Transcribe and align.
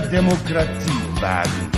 mehr 0.00 0.10
Demokratie 0.10 1.20
wagen. 1.20 1.70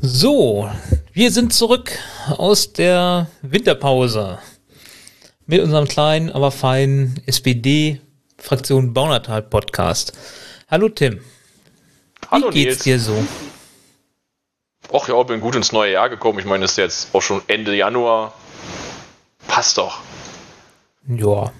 So, 0.00 0.70
wir 1.12 1.30
sind 1.32 1.52
zurück 1.52 1.90
aus 2.28 2.72
der 2.72 3.28
Winterpause 3.42 4.38
mit 5.46 5.60
unserem 5.60 5.88
kleinen, 5.88 6.30
aber 6.30 6.52
feinen 6.52 7.20
SPD-Fraktion 7.26 8.92
Baunatal-Podcast. 8.94 10.12
Hallo 10.68 10.88
Tim. 10.88 11.20
Hallo 12.30 12.50
Wie 12.50 12.64
geht's 12.64 12.84
Nils. 12.84 12.84
dir 12.84 13.00
so? 13.00 13.45
Och 14.88 15.08
ja, 15.08 15.22
bin 15.24 15.40
gut 15.40 15.56
ins 15.56 15.72
neue 15.72 15.92
Jahr 15.92 16.08
gekommen. 16.08 16.38
Ich 16.38 16.44
meine, 16.44 16.64
es 16.64 16.72
ist 16.72 16.76
jetzt 16.78 17.08
auch 17.14 17.22
schon 17.22 17.42
Ende 17.48 17.74
Januar. 17.74 18.34
Passt 19.48 19.78
doch. 19.78 19.98
Ja. 21.08 21.52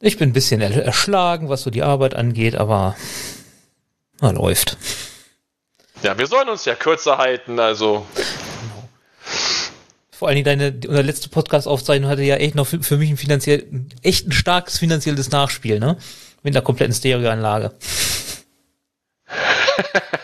Ich 0.00 0.18
bin 0.18 0.30
ein 0.30 0.32
bisschen 0.34 0.60
er- 0.60 0.84
erschlagen, 0.84 1.48
was 1.48 1.62
so 1.62 1.70
die 1.70 1.82
Arbeit 1.82 2.14
angeht, 2.14 2.56
aber 2.56 2.94
na, 4.20 4.30
läuft. 4.30 4.76
Ja, 6.02 6.18
wir 6.18 6.26
sollen 6.26 6.48
uns 6.48 6.64
ja 6.66 6.74
kürzer 6.74 7.16
halten, 7.18 7.58
also 7.58 8.06
Vor 10.12 10.28
allen 10.28 10.34
Dingen 10.36 10.44
deine, 10.44 10.72
unsere 10.86 11.02
letzte 11.02 11.28
Podcast-Aufzeichnung 11.30 12.10
hatte 12.10 12.22
ja 12.22 12.36
echt 12.36 12.54
noch 12.54 12.66
für, 12.66 12.82
für 12.82 12.98
mich 12.98 13.10
ein 13.10 13.16
finanziell, 13.16 13.66
echt 14.02 14.26
ein 14.28 14.32
starkes 14.32 14.78
finanzielles 14.78 15.30
Nachspiel, 15.30 15.78
ne? 15.80 15.96
Mit 16.42 16.54
einer 16.54 16.64
kompletten 16.64 16.94
Stereoanlage. 16.94 17.72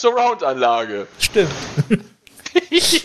Surround-Anlage. 0.00 1.06
Stimmt. 1.18 1.52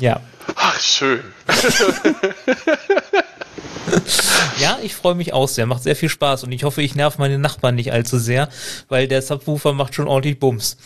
ja. 0.00 0.20
Ach, 0.56 0.80
schön. 0.80 1.22
Ja, 4.58 4.78
ich 4.82 4.94
freue 4.94 5.14
mich 5.14 5.32
auch 5.32 5.48
sehr. 5.48 5.66
Macht 5.66 5.82
sehr 5.82 5.96
viel 5.96 6.08
Spaß 6.08 6.44
und 6.44 6.52
ich 6.52 6.64
hoffe, 6.64 6.82
ich 6.82 6.94
nerv 6.94 7.18
meine 7.18 7.38
Nachbarn 7.38 7.74
nicht 7.74 7.92
allzu 7.92 8.18
sehr, 8.18 8.48
weil 8.88 9.08
der 9.08 9.22
Subwoofer 9.22 9.72
macht 9.72 9.94
schon 9.94 10.08
ordentlich 10.08 10.38
Bums. 10.38 10.76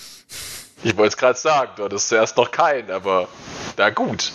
Ich 0.82 0.96
wollte 0.96 1.08
es 1.08 1.16
gerade 1.16 1.38
sagen, 1.38 1.72
du 1.76 1.84
hattest 1.84 2.08
zuerst 2.08 2.36
noch 2.36 2.50
keinen, 2.50 2.90
aber 2.90 3.28
na 3.76 3.90
gut. 3.90 4.32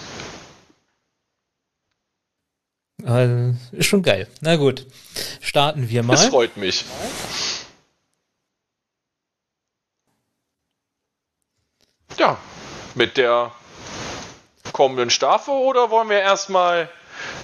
Äh, 3.06 3.52
ist 3.72 3.88
schon 3.88 4.04
geil. 4.04 4.28
Na 4.42 4.56
gut. 4.58 4.86
Starten 5.40 5.90
wir 5.90 6.04
mal. 6.04 6.18
freut 6.18 6.56
mich. 6.58 6.86
Ja, 12.22 12.38
mit 12.94 13.18
der 13.18 13.52
kommenden 14.74 15.10
Staffel 15.10 15.56
oder 15.56 15.90
wollen 15.90 16.08
wir 16.08 16.20
erstmal 16.20 16.88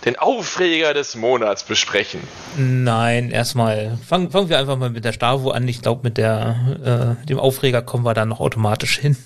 den 0.06 0.20
Aufreger 0.20 0.94
des 0.94 1.16
Monats 1.16 1.64
besprechen? 1.64 2.22
Nein, 2.58 3.32
erstmal 3.32 3.98
fangen, 4.08 4.30
fangen 4.30 4.50
wir 4.50 4.60
einfach 4.60 4.78
mal 4.78 4.92
mit 4.92 5.04
der 5.04 5.14
Stavo 5.14 5.50
an. 5.50 5.68
Ich 5.68 5.82
glaube, 5.82 6.02
mit 6.04 6.18
der 6.20 7.18
äh, 7.24 7.26
dem 7.26 7.40
Aufreger 7.40 7.82
kommen 7.82 8.06
wir 8.06 8.14
dann 8.14 8.30
noch 8.30 8.40
automatisch 8.40 9.00
hin. 9.00 9.18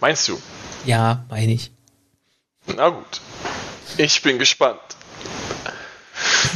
Meinst 0.00 0.26
du? 0.26 0.36
Ja, 0.84 1.24
meine 1.28 1.52
ich. 1.52 1.70
Na 2.66 2.88
gut. 2.88 3.20
Ich 3.98 4.20
bin 4.20 4.40
gespannt. 4.40 4.80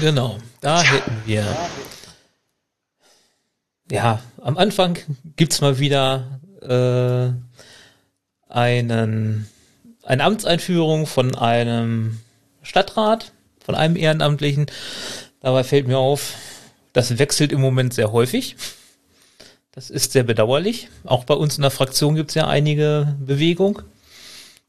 Genau. 0.01 0.37
Da 0.61 0.83
hätten 0.83 1.23
wir. 1.27 1.47
Ja, 3.89 4.21
am 4.43 4.59
Anfang 4.59 4.99
gibt's 5.37 5.61
mal 5.61 5.79
wieder 5.79 6.40
äh, 6.63 7.33
einen, 8.49 9.49
eine 10.03 10.25
Amtseinführung 10.25 11.07
von 11.07 11.35
einem 11.35 12.21
Stadtrat, 12.63 13.33
von 13.65 13.75
einem 13.75 13.97
Ehrenamtlichen. 13.97 14.67
Dabei 15.41 15.65
fällt 15.65 15.87
mir 15.87 15.99
auf, 15.99 16.35
das 16.93 17.19
wechselt 17.19 17.53
im 17.53 17.61
Moment 17.61 17.95
sehr 17.95 18.13
häufig. 18.13 18.57
Das 19.73 19.89
ist 19.89 20.13
sehr 20.13 20.25
bedauerlich. 20.25 20.89
Auch 21.05 21.25
bei 21.25 21.35
uns 21.35 21.57
in 21.57 21.63
der 21.63 21.71
Fraktion 21.71 22.17
gibt's 22.17 22.35
ja 22.35 22.49
einige 22.49 23.17
Bewegung, 23.21 23.83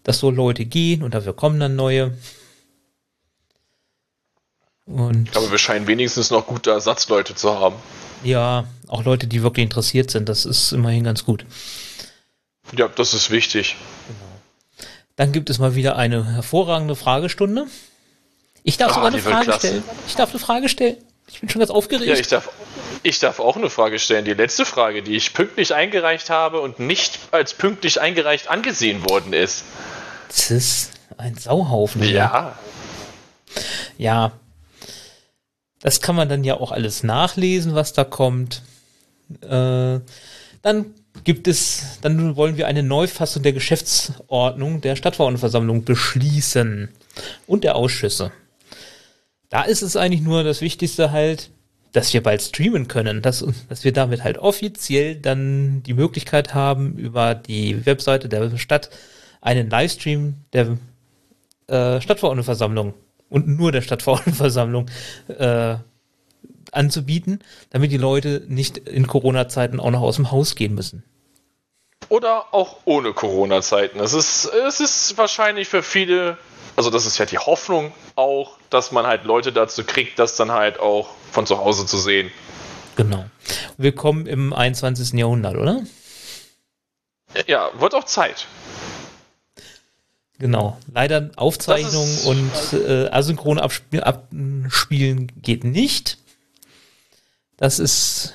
dass 0.04 0.20
so 0.20 0.30
Leute 0.30 0.66
gehen 0.66 1.02
und 1.04 1.14
dafür 1.14 1.34
kommen 1.34 1.60
dann 1.60 1.76
neue. 1.76 2.16
Und 4.86 5.36
Aber 5.36 5.50
wir 5.50 5.58
scheinen 5.58 5.88
wenigstens 5.88 6.30
noch 6.32 6.46
gute 6.46 6.72
Ersatzleute 6.72 7.34
zu 7.34 7.58
haben. 7.60 7.76
ja, 8.24 8.66
auch 8.92 9.04
Leute, 9.04 9.28
die 9.28 9.42
wirklich 9.44 9.64
interessiert 9.64 10.12
sind, 10.12 10.28
das 10.30 10.46
ist 10.46 10.72
immerhin 10.72 11.04
ganz 11.04 11.26
gut. 11.26 11.46
Ja, 12.78 12.88
das 12.88 13.14
ist 13.14 13.32
wichtig. 13.32 13.76
Dann 15.16 15.32
gibt 15.32 15.50
es 15.50 15.60
mal 15.60 15.76
wieder 15.76 15.96
eine 15.98 16.26
hervorragende 16.34 16.96
Fragestunde. 16.96 17.68
Ich 18.64 18.78
darf 18.78 18.92
Ah, 18.92 18.94
sogar 18.96 19.08
eine 19.10 19.20
Frage 19.22 19.46
klasse. 19.46 19.68
stellen. 19.68 19.84
Ich 20.08 20.16
darf 20.16 20.30
eine 20.32 20.40
Frage 20.40 20.70
stellen. 20.70 20.98
Ich 21.28 21.40
bin 21.40 21.50
schon 21.50 21.60
ganz 21.60 21.72
aufgeregt. 21.72 22.08
Ja, 22.08 22.16
ich 22.16 22.28
darf, 22.28 22.50
ich 23.04 23.20
darf 23.20 23.40
auch 23.40 23.56
eine 23.56 23.70
Frage 23.70 23.98
stellen. 24.00 24.26
Die 24.26 24.34
letzte 24.34 24.66
Frage, 24.66 25.02
die 25.04 25.16
ich 25.16 25.34
pünktlich 25.34 25.74
eingereicht 25.74 26.30
habe 26.30 26.60
und 26.60 26.80
nicht 26.80 27.20
als 27.32 27.54
pünktlich 27.54 28.00
eingereicht 28.02 28.50
angesehen 28.50 29.10
worden 29.10 29.34
ist. 29.34 29.64
das 30.28 30.52
ist 30.52 30.92
ein 31.18 31.36
Sauhaufen. 31.36 32.02
hier. 32.04 32.12
Ja. 32.14 32.60
Ja. 33.98 34.32
Das 35.82 36.02
kann 36.02 36.16
man 36.16 36.30
dann 36.30 36.44
ja 36.44 36.56
auch 36.60 36.72
alles 36.72 37.04
nachlesen, 37.04 37.74
was 37.76 37.94
da 37.94 38.04
kommt. 38.04 38.62
Äh, 39.42 40.00
dann 40.62 40.94
gibt 41.24 41.48
es, 41.48 42.00
dann 42.02 42.36
wollen 42.36 42.58
wir 42.58 42.68
eine 42.68 42.84
Neufassung 42.84 43.44
der 43.44 43.54
Geschäftsordnung 43.54 44.82
der 44.82 44.96
Stadtverordnetenversammlung 44.96 45.84
beschließen 45.84 46.90
und 47.48 47.64
der 47.64 47.76
Ausschüsse. 47.76 48.32
Da 49.50 49.64
ist 49.64 49.82
es 49.82 49.96
eigentlich 49.96 50.22
nur 50.22 50.44
das 50.44 50.62
Wichtigste 50.62 51.12
halt, 51.12 51.50
dass 51.92 52.14
wir 52.14 52.24
bald 52.24 52.42
streamen 52.42 52.88
können, 52.88 53.22
dass, 53.22 53.46
dass 53.68 53.84
wir 53.84 53.92
damit 53.92 54.24
halt 54.24 54.38
offiziell 54.38 55.16
dann 55.16 55.84
die 55.84 55.94
Möglichkeit 55.94 56.54
haben, 56.54 56.96
über 56.98 57.36
die 57.36 57.86
Webseite 57.86 58.30
der 58.30 58.58
Stadt 58.58 58.90
einen 59.42 59.70
Livestream 59.70 60.36
der 60.54 60.78
äh, 61.68 62.00
Stadtverordnetenversammlung 62.00 62.94
und 63.30 63.48
nur 63.48 63.72
der 63.72 63.82
Stadtverordnetenversammlung 63.82 64.90
äh, 65.28 65.76
anzubieten, 66.72 67.40
damit 67.70 67.92
die 67.92 67.98
Leute 67.98 68.44
nicht 68.48 68.78
in 68.78 69.08
Corona-Zeiten 69.08 69.80
auch 69.80 69.92
noch 69.92 70.02
aus 70.02 70.16
dem 70.16 70.32
Haus 70.32 70.56
gehen 70.56 70.74
müssen. 70.74 71.04
Oder 72.10 72.54
auch 72.54 72.78
ohne 72.86 73.14
Corona-Zeiten. 73.14 74.00
Es 74.00 74.14
ist, 74.14 74.46
es 74.46 74.80
ist 74.80 75.18
wahrscheinlich 75.18 75.68
für 75.68 75.84
viele, 75.84 76.38
also 76.76 76.90
das 76.90 77.06
ist 77.06 77.18
ja 77.18 77.26
die 77.26 77.38
Hoffnung 77.38 77.94
auch, 78.16 78.58
dass 78.70 78.92
man 78.92 79.06
halt 79.08 79.24
Leute 79.24 79.54
dazu 79.54 79.84
kriegt, 79.84 80.20
das 80.20 80.36
dann 80.36 80.52
halt 80.52 80.80
auch 80.80 81.10
von 81.32 81.46
zu 81.46 81.58
Hause 81.58 81.86
zu 81.86 81.98
sehen. 81.98 82.32
Genau. 82.96 83.26
Willkommen 83.78 84.26
im 84.26 84.54
21. 84.54 85.14
Jahrhundert, 85.14 85.56
oder? 85.56 85.84
Ja, 87.48 87.70
wird 87.80 87.96
auch 87.96 88.04
Zeit. 88.04 88.48
Genau. 90.38 90.78
Leider 90.94 91.30
Aufzeichnung 91.36 92.10
und 92.26 92.52
äh, 92.74 93.08
asynchron 93.10 93.60
abspiel, 93.60 94.02
abspielen 94.02 95.32
geht 95.42 95.64
nicht. 95.64 96.18
Das 97.62 97.78
ist, 97.78 98.34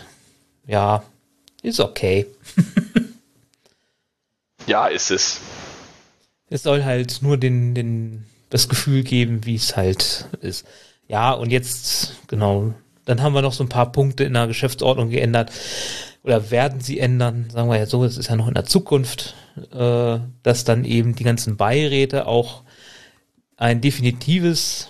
ja, 0.68 1.02
ist 1.62 1.80
okay. 1.80 2.26
Ja, 4.66 4.88
ist 4.88 5.12
es. 5.12 5.40
Es 6.50 6.64
soll 6.64 6.84
halt 6.84 7.22
nur 7.22 7.36
den, 7.36 7.72
den, 7.72 8.26
das 8.50 8.68
Gefühl 8.68 9.04
geben, 9.04 9.46
wie 9.46 9.54
es 9.54 9.76
halt 9.76 10.26
ist. 10.40 10.66
Ja, 11.06 11.30
und 11.30 11.50
jetzt, 11.50 12.14
genau, 12.26 12.74
dann 13.04 13.22
haben 13.22 13.32
wir 13.32 13.42
noch 13.42 13.52
so 13.52 13.62
ein 13.62 13.68
paar 13.68 13.92
Punkte 13.92 14.24
in 14.24 14.34
der 14.34 14.48
Geschäftsordnung 14.48 15.10
geändert. 15.10 15.52
Oder 16.24 16.50
werden 16.50 16.80
sie 16.80 16.98
ändern, 16.98 17.48
sagen 17.48 17.70
wir 17.70 17.78
ja 17.78 17.86
so, 17.86 18.04
es 18.04 18.18
ist 18.18 18.28
ja 18.28 18.34
noch 18.34 18.48
in 18.48 18.54
der 18.54 18.64
Zukunft, 18.64 19.36
äh, 19.72 20.18
dass 20.42 20.64
dann 20.64 20.84
eben 20.84 21.14
die 21.14 21.24
ganzen 21.24 21.56
Beiräte 21.56 22.26
auch 22.26 22.62
ein 23.56 23.80
definitives 23.80 24.88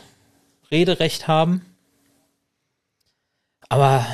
Rederecht 0.71 1.29
haben. 1.29 1.61
Aber 3.69 4.07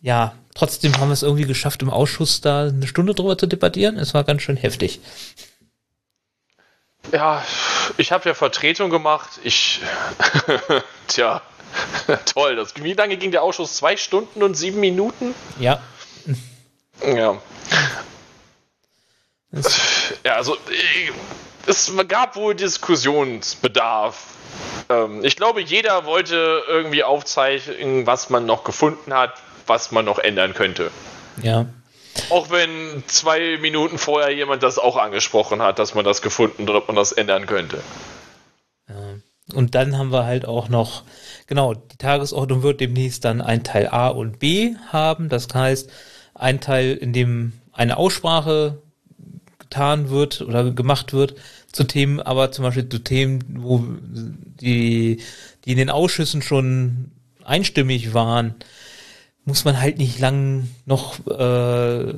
ja, 0.00 0.34
trotzdem 0.54 0.96
haben 0.98 1.08
wir 1.08 1.14
es 1.14 1.22
irgendwie 1.22 1.46
geschafft, 1.46 1.82
im 1.82 1.90
Ausschuss 1.90 2.40
da 2.40 2.68
eine 2.68 2.86
Stunde 2.86 3.14
drüber 3.14 3.38
zu 3.38 3.46
debattieren. 3.46 3.98
Es 3.98 4.14
war 4.14 4.24
ganz 4.24 4.42
schön 4.42 4.56
heftig. 4.56 5.00
Ja, 7.12 7.44
ich 7.96 8.12
habe 8.12 8.28
ja 8.28 8.34
Vertretung 8.34 8.90
gemacht. 8.90 9.40
Ich. 9.42 9.80
Tja, 11.08 11.42
toll. 12.26 12.56
Das, 12.56 12.74
wie 12.76 12.92
lange 12.92 13.16
ging 13.16 13.30
der 13.30 13.42
Ausschuss? 13.42 13.76
Zwei 13.76 13.96
Stunden 13.96 14.42
und 14.42 14.54
sieben 14.54 14.80
Minuten? 14.80 15.34
Ja, 15.58 15.80
Ja. 17.04 17.40
Ja, 20.24 20.34
also 20.34 20.54
äh, 20.54 21.10
es 21.66 21.92
gab 22.08 22.36
wohl 22.36 22.54
Diskussionsbedarf. 22.54 24.34
Ähm, 24.88 25.24
ich 25.24 25.36
glaube, 25.36 25.60
jeder 25.60 26.04
wollte 26.04 26.62
irgendwie 26.66 27.04
aufzeichnen, 27.04 28.06
was 28.06 28.30
man 28.30 28.46
noch 28.46 28.64
gefunden 28.64 29.14
hat, 29.14 29.34
was 29.66 29.92
man 29.92 30.04
noch 30.04 30.18
ändern 30.18 30.54
könnte. 30.54 30.90
Ja. 31.42 31.66
Auch 32.28 32.50
wenn 32.50 33.02
zwei 33.06 33.58
Minuten 33.60 33.98
vorher 33.98 34.30
jemand 34.30 34.62
das 34.62 34.78
auch 34.78 34.96
angesprochen 34.96 35.62
hat, 35.62 35.78
dass 35.78 35.94
man 35.94 36.04
das 36.04 36.22
gefunden 36.22 36.68
hat, 36.68 36.74
ob 36.74 36.88
man 36.88 36.96
das 36.96 37.12
ändern 37.12 37.46
könnte. 37.46 37.80
Und 39.54 39.74
dann 39.74 39.98
haben 39.98 40.12
wir 40.12 40.24
halt 40.24 40.46
auch 40.46 40.68
noch, 40.68 41.02
genau, 41.46 41.74
die 41.74 41.96
Tagesordnung 41.96 42.62
wird 42.62 42.80
demnächst 42.80 43.24
dann 43.24 43.40
ein 43.40 43.64
Teil 43.64 43.88
A 43.88 44.08
und 44.08 44.38
B 44.38 44.74
haben. 44.90 45.28
Das 45.28 45.48
heißt, 45.52 45.90
ein 46.34 46.60
Teil, 46.60 46.94
in 46.94 47.12
dem 47.12 47.52
eine 47.72 47.96
Aussprache 47.96 48.82
getan 49.70 50.10
wird 50.10 50.40
oder 50.42 50.70
gemacht 50.72 51.12
wird 51.12 51.36
zu 51.72 51.84
Themen, 51.84 52.20
aber 52.20 52.50
zum 52.50 52.64
Beispiel 52.64 52.88
zu 52.88 52.98
Themen, 52.98 53.44
wo 53.60 53.84
die, 54.60 55.20
die 55.64 55.70
in 55.70 55.78
den 55.78 55.90
Ausschüssen 55.90 56.42
schon 56.42 57.12
einstimmig 57.44 58.12
waren, 58.12 58.56
muss 59.44 59.64
man 59.64 59.80
halt 59.80 59.98
nicht 59.98 60.18
lang 60.18 60.68
noch 60.86 61.24
äh, 61.26 62.14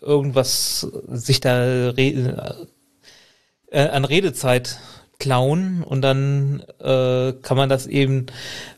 irgendwas 0.00 0.80
sich 1.08 1.40
da 1.40 1.90
re 1.90 2.56
äh, 3.70 3.88
an 3.88 4.04
Redezeit 4.04 4.78
klauen 5.18 5.82
und 5.82 6.02
dann 6.02 6.60
äh, 6.80 7.32
kann 7.40 7.56
man 7.56 7.68
das 7.68 7.86
eben 7.86 8.26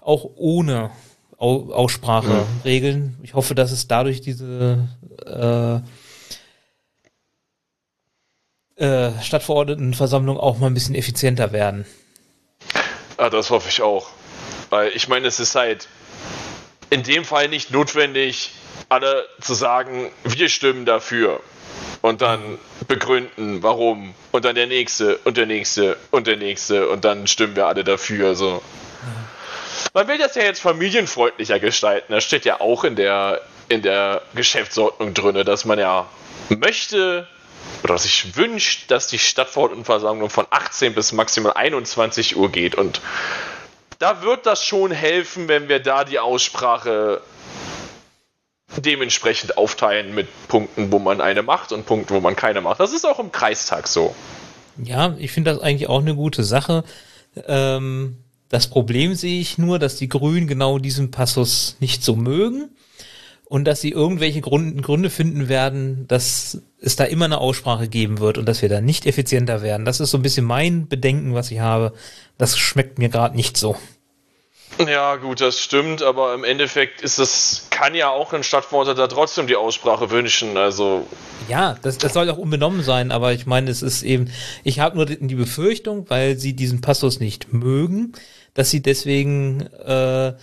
auch 0.03 0.31
ohne 0.37 0.91
Au 1.39 1.73
Aussprache 1.73 2.29
Ja. 2.29 2.47
regeln. 2.65 3.17
Ich 3.23 3.35
hoffe, 3.35 3.55
dass 3.55 3.71
es 3.73 3.87
dadurch 3.89 4.21
diese 4.21 4.89
äh, 5.25 5.81
äh, 8.79 9.11
Stadtverordnetenversammlung 9.23 10.39
auch 10.39 10.59
mal 10.59 10.69
ein 10.69 10.75
bisschen 10.75 10.95
effizienter 10.95 11.53
werden. 11.53 11.87
Ah, 13.17 13.31
das 13.31 13.51
hoffe 13.51 13.69
ich 13.69 13.83
auch. 13.83 14.09
Weil 14.71 14.93
ich 14.95 15.09
meine, 15.09 15.27
es 15.27 15.41
ist 15.41 15.55
halt 15.55 15.89
in 16.91 17.03
dem 17.03 17.25
Fall 17.25 17.49
nicht 17.49 17.71
notwendig, 17.71 18.53
alle 18.89 19.27
zu 19.41 19.55
sagen, 19.55 20.11
wir 20.25 20.49
stimmen 20.49 20.87
dafür. 20.87 21.41
Und 22.01 22.23
dann 22.23 22.59
begründen, 22.87 23.63
warum. 23.63 24.15
Und 24.31 24.45
dann 24.45 24.55
der 24.55 24.67
nächste 24.67 25.19
und 25.19 25.37
der 25.37 25.47
nächste 25.47 25.97
und 26.11 26.27
der 26.27 26.37
nächste. 26.37 26.89
Und 26.89 27.05
dann 27.05 27.27
stimmen 27.27 27.57
wir 27.57 27.67
alle 27.67 27.85
dafür. 27.85 28.35
So. 28.35 28.63
Man 29.95 30.07
will 30.07 30.19
das 30.19 30.35
ja 30.35 30.43
jetzt 30.43 30.61
familienfreundlicher 30.61 31.59
gestalten. 31.59 32.13
Das 32.13 32.25
steht 32.25 32.45
ja 32.45 32.61
auch 32.61 32.85
in 32.85 32.95
der, 32.95 33.41
in 33.69 33.83
der 33.83 34.23
Geschäftsordnung 34.35 35.15
drin, 35.15 35.45
dass 35.45 35.65
man 35.65 35.79
ja 35.79 36.09
möchte 36.49 37.27
oder 37.83 37.99
sich 37.99 38.37
wünscht, 38.37 38.91
dass 38.91 39.07
die 39.07 39.19
Stadtverordnetenversammlung 39.19 40.31
von 40.31 40.47
18 40.51 40.95
bis 40.95 41.13
maximal 41.13 41.53
21 41.53 42.37
Uhr 42.37 42.51
geht. 42.51 42.75
Und 42.75 43.01
da 43.99 44.23
wird 44.23 44.47
das 44.47 44.65
schon 44.65 44.91
helfen, 44.91 45.49
wenn 45.49 45.69
wir 45.69 45.81
da 45.81 46.05
die 46.05 46.19
Aussprache 46.19 47.21
dementsprechend 48.77 49.57
aufteilen 49.57 50.15
mit 50.15 50.29
Punkten, 50.49 50.93
wo 50.93 50.99
man 50.99 51.21
eine 51.21 51.43
macht 51.43 51.73
und 51.73 51.87
Punkten, 51.87 52.15
wo 52.15 52.21
man 52.21 52.37
keine 52.37 52.61
macht. 52.61 52.81
Das 52.81 52.93
ist 52.93 53.07
auch 53.07 53.19
im 53.19 53.33
Kreistag 53.33 53.89
so. 53.89 54.15
Ja, 54.77 55.17
ich 55.19 55.33
finde 55.33 55.53
das 55.53 55.61
eigentlich 55.61 55.89
auch 55.89 56.01
eine 56.01 56.15
gute 56.15 56.45
Sache. 56.45 56.85
Ähm, 57.47 58.19
das 58.49 58.69
Problem 58.69 59.15
sehe 59.15 59.41
ich 59.41 59.59
nur, 59.59 59.79
dass 59.79 59.97
die 59.97 60.09
Grünen 60.09 60.47
genau 60.47 60.79
diesen 60.79 61.11
Passus 61.11 61.77
nicht 61.81 62.05
so 62.05 62.15
mögen 62.15 62.71
und 63.49 63.65
dass 63.65 63.81
sie 63.81 63.91
irgendwelche 63.91 64.41
Gründe, 64.41 64.83
Gründe 64.83 65.11
finden 65.11 65.49
werden, 65.49 66.07
dass 66.07 66.61
es 66.81 66.97
da 66.97 67.05
immer 67.05 67.25
eine 67.25 67.39
Aussprache 67.39 67.89
geben 67.89 68.21
wird 68.21 68.39
und 68.39 68.47
dass 68.47 68.63
wir 68.63 68.69
da 68.69 68.81
nicht 68.81 69.07
effizienter 69.07 69.63
werden. 69.63 69.87
Das 69.87 70.01
ist 70.01 70.11
so 70.11 70.19
ein 70.19 70.23
bisschen 70.23 70.45
mein 70.45 70.87
Bedenken, 70.87 71.35
was 71.35 71.51
ich 71.51 71.61
habe. 71.61 71.95
Das 72.37 72.59
schmeckt 72.59 72.99
mir 72.99 73.09
gerade 73.09 73.35
nicht 73.35 73.57
so. 73.57 73.77
Ja, 74.87 75.17
gut, 75.17 75.41
das 75.41 75.59
stimmt, 75.59 76.03
aber 76.03 76.35
im 76.35 76.45
Endeffekt 76.45 77.01
ist 77.01 77.19
es, 77.19 77.67
kann 77.71 77.95
ja 77.95 78.11
auch 78.11 78.33
ein 78.33 78.45
Stadtverordneter 78.45 79.09
trotzdem 79.09 79.47
die 79.47 79.57
Aussprache 79.57 80.11
wünschen. 80.11 80.57
Also, 80.57 81.09
Ja, 81.49 81.77
das, 81.83 81.99
das 81.99 82.13
soll 82.13 82.31
auch 82.31 82.39
unbenommen 82.39 82.83
sein, 82.83 83.11
aber 83.11 83.33
ich 83.33 83.47
meine, 83.47 83.71
es 83.71 83.83
ist 83.83 84.03
eben, 84.03 84.31
ich 84.63 84.79
habe 84.79 84.97
nur 84.97 85.07
die 85.07 85.35
Befürchtung, 85.35 86.09
weil 86.11 86.39
sie 86.39 86.55
diesen 86.55 86.81
Passus 86.81 87.19
nicht 87.19 87.53
mögen, 87.53 88.13
dass 88.55 88.71
sie 88.71 88.83
deswegen, 88.83 89.63
äh, 89.85 90.35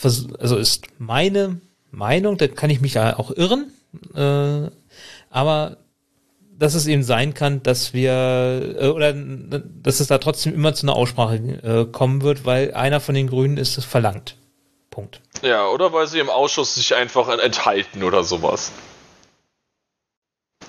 also 0.00 0.56
ist 0.56 0.86
meine 0.98 1.60
Meinung, 1.90 2.36
da 2.36 2.48
kann 2.48 2.70
ich 2.70 2.80
mich 2.80 2.94
ja 2.94 3.18
auch 3.18 3.30
irren, 3.30 3.72
äh, 4.14 4.70
aber 5.30 5.76
dass 6.58 6.74
es 6.74 6.86
eben 6.86 7.04
sein 7.04 7.34
kann, 7.34 7.62
dass 7.62 7.94
wir 7.94 8.76
äh, 8.80 8.88
oder 8.88 9.14
dass 9.14 10.00
es 10.00 10.08
da 10.08 10.18
trotzdem 10.18 10.54
immer 10.54 10.74
zu 10.74 10.86
einer 10.86 10.96
Aussprache 10.96 11.36
äh, 11.36 11.86
kommen 11.90 12.22
wird, 12.22 12.44
weil 12.44 12.74
einer 12.74 13.00
von 13.00 13.14
den 13.14 13.28
Grünen 13.28 13.56
ist 13.56 13.78
es 13.78 13.84
verlangt. 13.84 14.36
Punkt. 14.90 15.20
ja, 15.42 15.68
oder 15.68 15.92
weil 15.92 16.08
sie 16.08 16.18
im 16.18 16.28
Ausschuss 16.28 16.74
sich 16.74 16.94
einfach 16.96 17.28
enthalten 17.28 18.02
oder 18.02 18.24
sowas. 18.24 18.72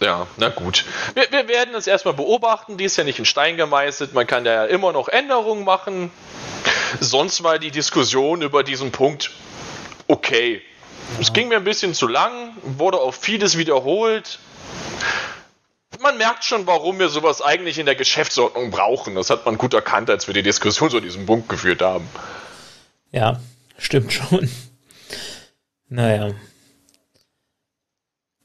Ja, 0.01 0.27
na 0.37 0.49
gut. 0.49 0.85
Wir, 1.15 1.31
wir 1.31 1.47
werden 1.47 1.73
es 1.75 1.87
erstmal 1.87 2.13
beobachten. 2.13 2.77
Die 2.77 2.85
ist 2.85 2.95
ja 2.97 3.03
nicht 3.03 3.19
in 3.19 3.25
Stein 3.25 3.57
gemeißelt. 3.57 4.13
Man 4.13 4.27
kann 4.27 4.43
da 4.43 4.53
ja 4.53 4.65
immer 4.65 4.93
noch 4.93 5.07
Änderungen 5.07 5.65
machen. 5.65 6.11
Sonst 6.99 7.43
war 7.43 7.59
die 7.59 7.71
Diskussion 7.71 8.41
über 8.41 8.63
diesen 8.63 8.91
Punkt 8.91 9.31
okay. 10.07 10.61
Es 11.19 11.33
ging 11.33 11.47
mir 11.49 11.57
ein 11.57 11.63
bisschen 11.63 11.93
zu 11.93 12.07
lang, 12.07 12.55
wurde 12.63 12.99
auch 12.99 13.13
vieles 13.13 13.57
wiederholt. 13.57 14.39
Man 16.01 16.17
merkt 16.17 16.45
schon, 16.45 16.65
warum 16.65 16.97
wir 16.99 17.09
sowas 17.09 17.41
eigentlich 17.41 17.77
in 17.77 17.85
der 17.85 17.95
Geschäftsordnung 17.95 18.71
brauchen. 18.71 19.15
Das 19.15 19.29
hat 19.29 19.45
man 19.45 19.57
gut 19.57 19.73
erkannt, 19.73 20.09
als 20.09 20.27
wir 20.27 20.33
die 20.33 20.43
Diskussion 20.43 20.89
zu 20.89 20.99
diesem 21.01 21.25
Punkt 21.25 21.49
geführt 21.49 21.81
haben. 21.81 22.07
Ja, 23.11 23.39
stimmt 23.77 24.13
schon. 24.13 24.49
Naja. 25.89 26.31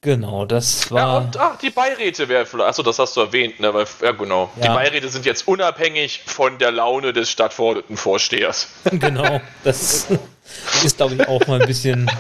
Genau, 0.01 0.45
das 0.45 0.91
Ja, 0.91 0.95
war. 0.97 1.21
und 1.23 1.37
ach, 1.39 1.57
die 1.59 1.71
Beiräte 1.71 2.29
wäre 2.29 2.45
vielleicht. 2.45 2.69
Achso, 2.69 2.83
das 2.83 2.99
hast 2.99 3.17
du 3.17 3.21
erwähnt, 3.23 3.61
ne? 3.61 3.73
Weil, 3.73 3.87
ja, 4.03 4.13
genau. 4.13 4.51
Die 4.57 4.65
Ja. 4.67 4.75
Beiräte 4.75 5.09
sind 5.09 5.25
jetzt 5.25 5.49
unabhängig 5.49 6.23
von 6.27 6.59
der 6.59 6.73
Laune 6.73 7.13
des 7.15 7.31
Stadtverordnetenvorstehers. 7.31 8.69
genau, 8.93 9.41
das 9.63 10.09
ist, 10.85 10.97
glaube 10.99 11.15
ich, 11.15 11.27
auch 11.27 11.47
mal 11.47 11.61
ein 11.61 11.67
bisschen 11.67 12.11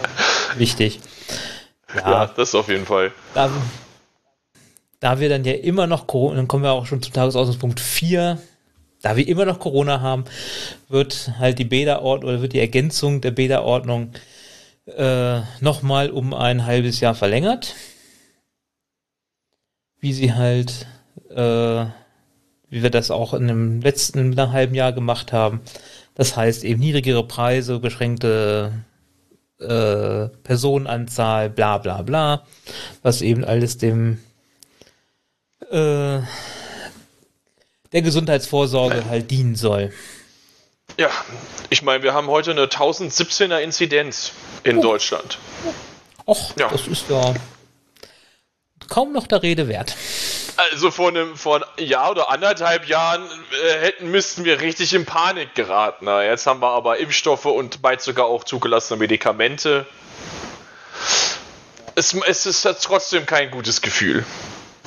wichtig. 0.59 1.01
Ja, 1.95 2.11
Ja, 2.11 2.27
das 2.27 2.55
auf 2.55 2.69
jeden 2.69 2.87
Fall. 2.87 3.12
da, 3.35 3.51
da 5.01 5.21
wir 5.21 5.29
dann 5.29 5.45
ja 5.45 5.53
immer 5.53 5.87
noch 5.87 6.06
Corona, 6.06 6.37
dann 6.37 6.49
kommen 6.49 6.65
wir 6.65 6.73
auch 6.73 6.87
schon 6.87 7.03
zum 7.03 7.12
Tagesordnungspunkt 7.12 7.81
4. 7.81 8.39
Da 9.03 9.17
wir 9.17 9.29
immer 9.29 9.44
noch 9.44 9.58
Corona 9.58 10.01
haben, 10.01 10.25
wird 10.89 11.32
halt 11.39 11.58
die 11.58 11.67
Bäderordnung 11.67 12.31
oder 12.31 12.43
wird 12.43 12.55
die 12.55 12.61
Ergänzung 12.61 13.20
der 13.20 13.32
Bäderordnung 13.32 14.13
äh, 14.87 15.41
nochmal 15.61 16.11
um 16.11 16.32
ein 16.32 16.65
halbes 16.65 17.01
Jahr 17.01 17.15
verlängert. 17.15 17.75
Wie 20.01 20.13
sie 20.15 20.32
halt, 20.32 20.87
äh, 21.31 21.84
wie 22.70 22.82
wir 22.82 22.91
das 22.91 23.11
auch 23.11 23.34
in 23.34 23.46
dem 23.49 23.81
letzten 23.82 24.19
in 24.19 24.39
einem 24.39 24.53
halben 24.53 24.75
Jahr 24.75 24.93
gemacht 24.93 25.32
haben. 25.32 25.61
Das 26.15 26.37
heißt 26.37 26.65
eben 26.65 26.81
niedrigere 26.81 27.27
Preise, 27.27 27.81
beschränkte 27.81 28.73
äh, 29.61 30.29
Personenanzahl, 30.43 31.51
bla 31.51 31.79
bla 31.79 32.03
bla, 32.03 32.46
was 33.03 33.23
eben 33.23 33.44
alles 33.44 33.79
dem 33.79 34.19
äh, 35.70 36.20
der 37.93 38.03
Gesundheitsvorsorge 38.03 39.05
halt 39.08 39.31
dienen 39.31 39.55
soll. 39.56 39.93
Ja, 40.99 41.11
ich 41.70 41.82
meine, 41.82 42.03
wir 42.03 42.13
haben 42.15 42.29
heute 42.29 42.51
eine 42.51 42.65
1017er 42.67 43.58
Inzidenz 43.58 44.32
in 44.65 44.81
Deutschland. 44.81 45.39
Och, 46.27 46.53
Ja. 46.58 46.69
das 46.69 46.87
ist 46.87 47.08
ja 47.08 47.34
kaum 48.89 49.13
noch 49.13 49.27
der 49.27 49.43
Rede 49.43 49.69
wert. 49.69 49.94
Also 50.56 50.91
vor 50.91 51.08
einem 51.08 51.37
vor 51.37 51.56
einem 51.56 51.89
Jahr 51.89 52.11
oder 52.13 52.31
anderthalb 52.31 52.89
Jahren 52.89 53.23
äh, 53.23 53.81
hätten 53.81 54.11
müssten 54.11 54.44
wir 54.44 54.61
richtig 54.61 54.94
in 54.94 55.05
Panik 55.05 55.55
geraten. 55.55 56.05
Na, 56.05 56.25
jetzt 56.25 56.46
haben 56.46 56.61
wir 56.61 56.70
aber 56.70 56.99
Impfstoffe 56.99 57.46
und 57.46 57.82
bald 57.82 58.01
sogar 58.01 58.27
auch 58.27 58.44
zugelassene 58.44 58.99
Medikamente. 58.99 59.87
Es, 61.96 62.15
es 62.15 62.46
ist 62.46 62.63
trotzdem 62.82 63.27
kein 63.27 63.51
gutes 63.51 63.81
Gefühl. 63.81 64.25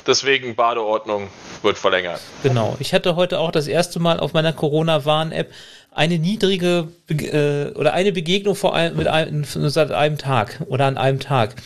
Deswegen 0.06 0.54
Badeordnung 0.54 1.28
wird 1.62 1.76
verlängert. 1.76 2.20
Genau. 2.42 2.76
Ich 2.80 2.94
hatte 2.94 3.14
heute 3.16 3.38
auch 3.38 3.50
das 3.50 3.66
erste 3.66 4.00
Mal 4.00 4.20
auf 4.20 4.32
meiner 4.32 4.54
Corona-Warn-App 4.54 5.52
eine 5.92 6.18
niedrige 6.18 6.88
Be 7.06 7.14
äh, 7.14 7.78
oder 7.78 7.92
eine 7.92 8.12
Begegnung 8.12 8.54
vor 8.54 8.74
einem, 8.74 8.96
mit 8.96 9.06
einem, 9.06 9.44
seit 9.44 9.90
einem 9.90 10.16
Tag 10.16 10.62
oder 10.68 10.86
an 10.86 10.96
einem 10.96 11.20
Tag. 11.20 11.56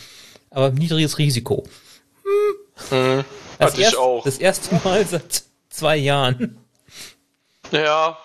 Aber 0.50 0.70
niedriges 0.70 1.18
Risiko. 1.18 1.64
Hm. 2.24 2.61
Das, 2.76 2.92
Hatte 2.92 3.76
ich 3.76 3.84
erst, 3.84 3.96
auch. 3.98 4.24
das 4.24 4.38
erste 4.38 4.74
Mal 4.84 5.06
seit 5.06 5.44
zwei 5.68 5.96
Jahren. 5.96 6.58
Ja, 7.70 8.18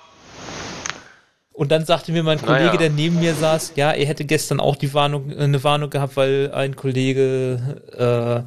Und 1.54 1.72
dann 1.72 1.86
sagte 1.86 2.12
mir 2.12 2.22
mein 2.24 2.40
Kollege, 2.40 2.66
Naja. 2.66 2.78
der 2.78 2.90
neben 2.90 3.20
mir 3.20 3.34
saß, 3.34 3.74
ja, 3.76 3.92
er 3.94 4.06
hätte 4.06 4.26
gestern 4.26 4.60
auch 4.60 4.76
die 4.76 4.94
Warnung, 4.94 5.32
äh, 5.32 5.38
eine 5.44 5.64
Warnung 5.64 5.90
gehabt, 5.90 6.18
weil 6.18 6.52
ein 6.54 6.76
Kollege 6.76 8.46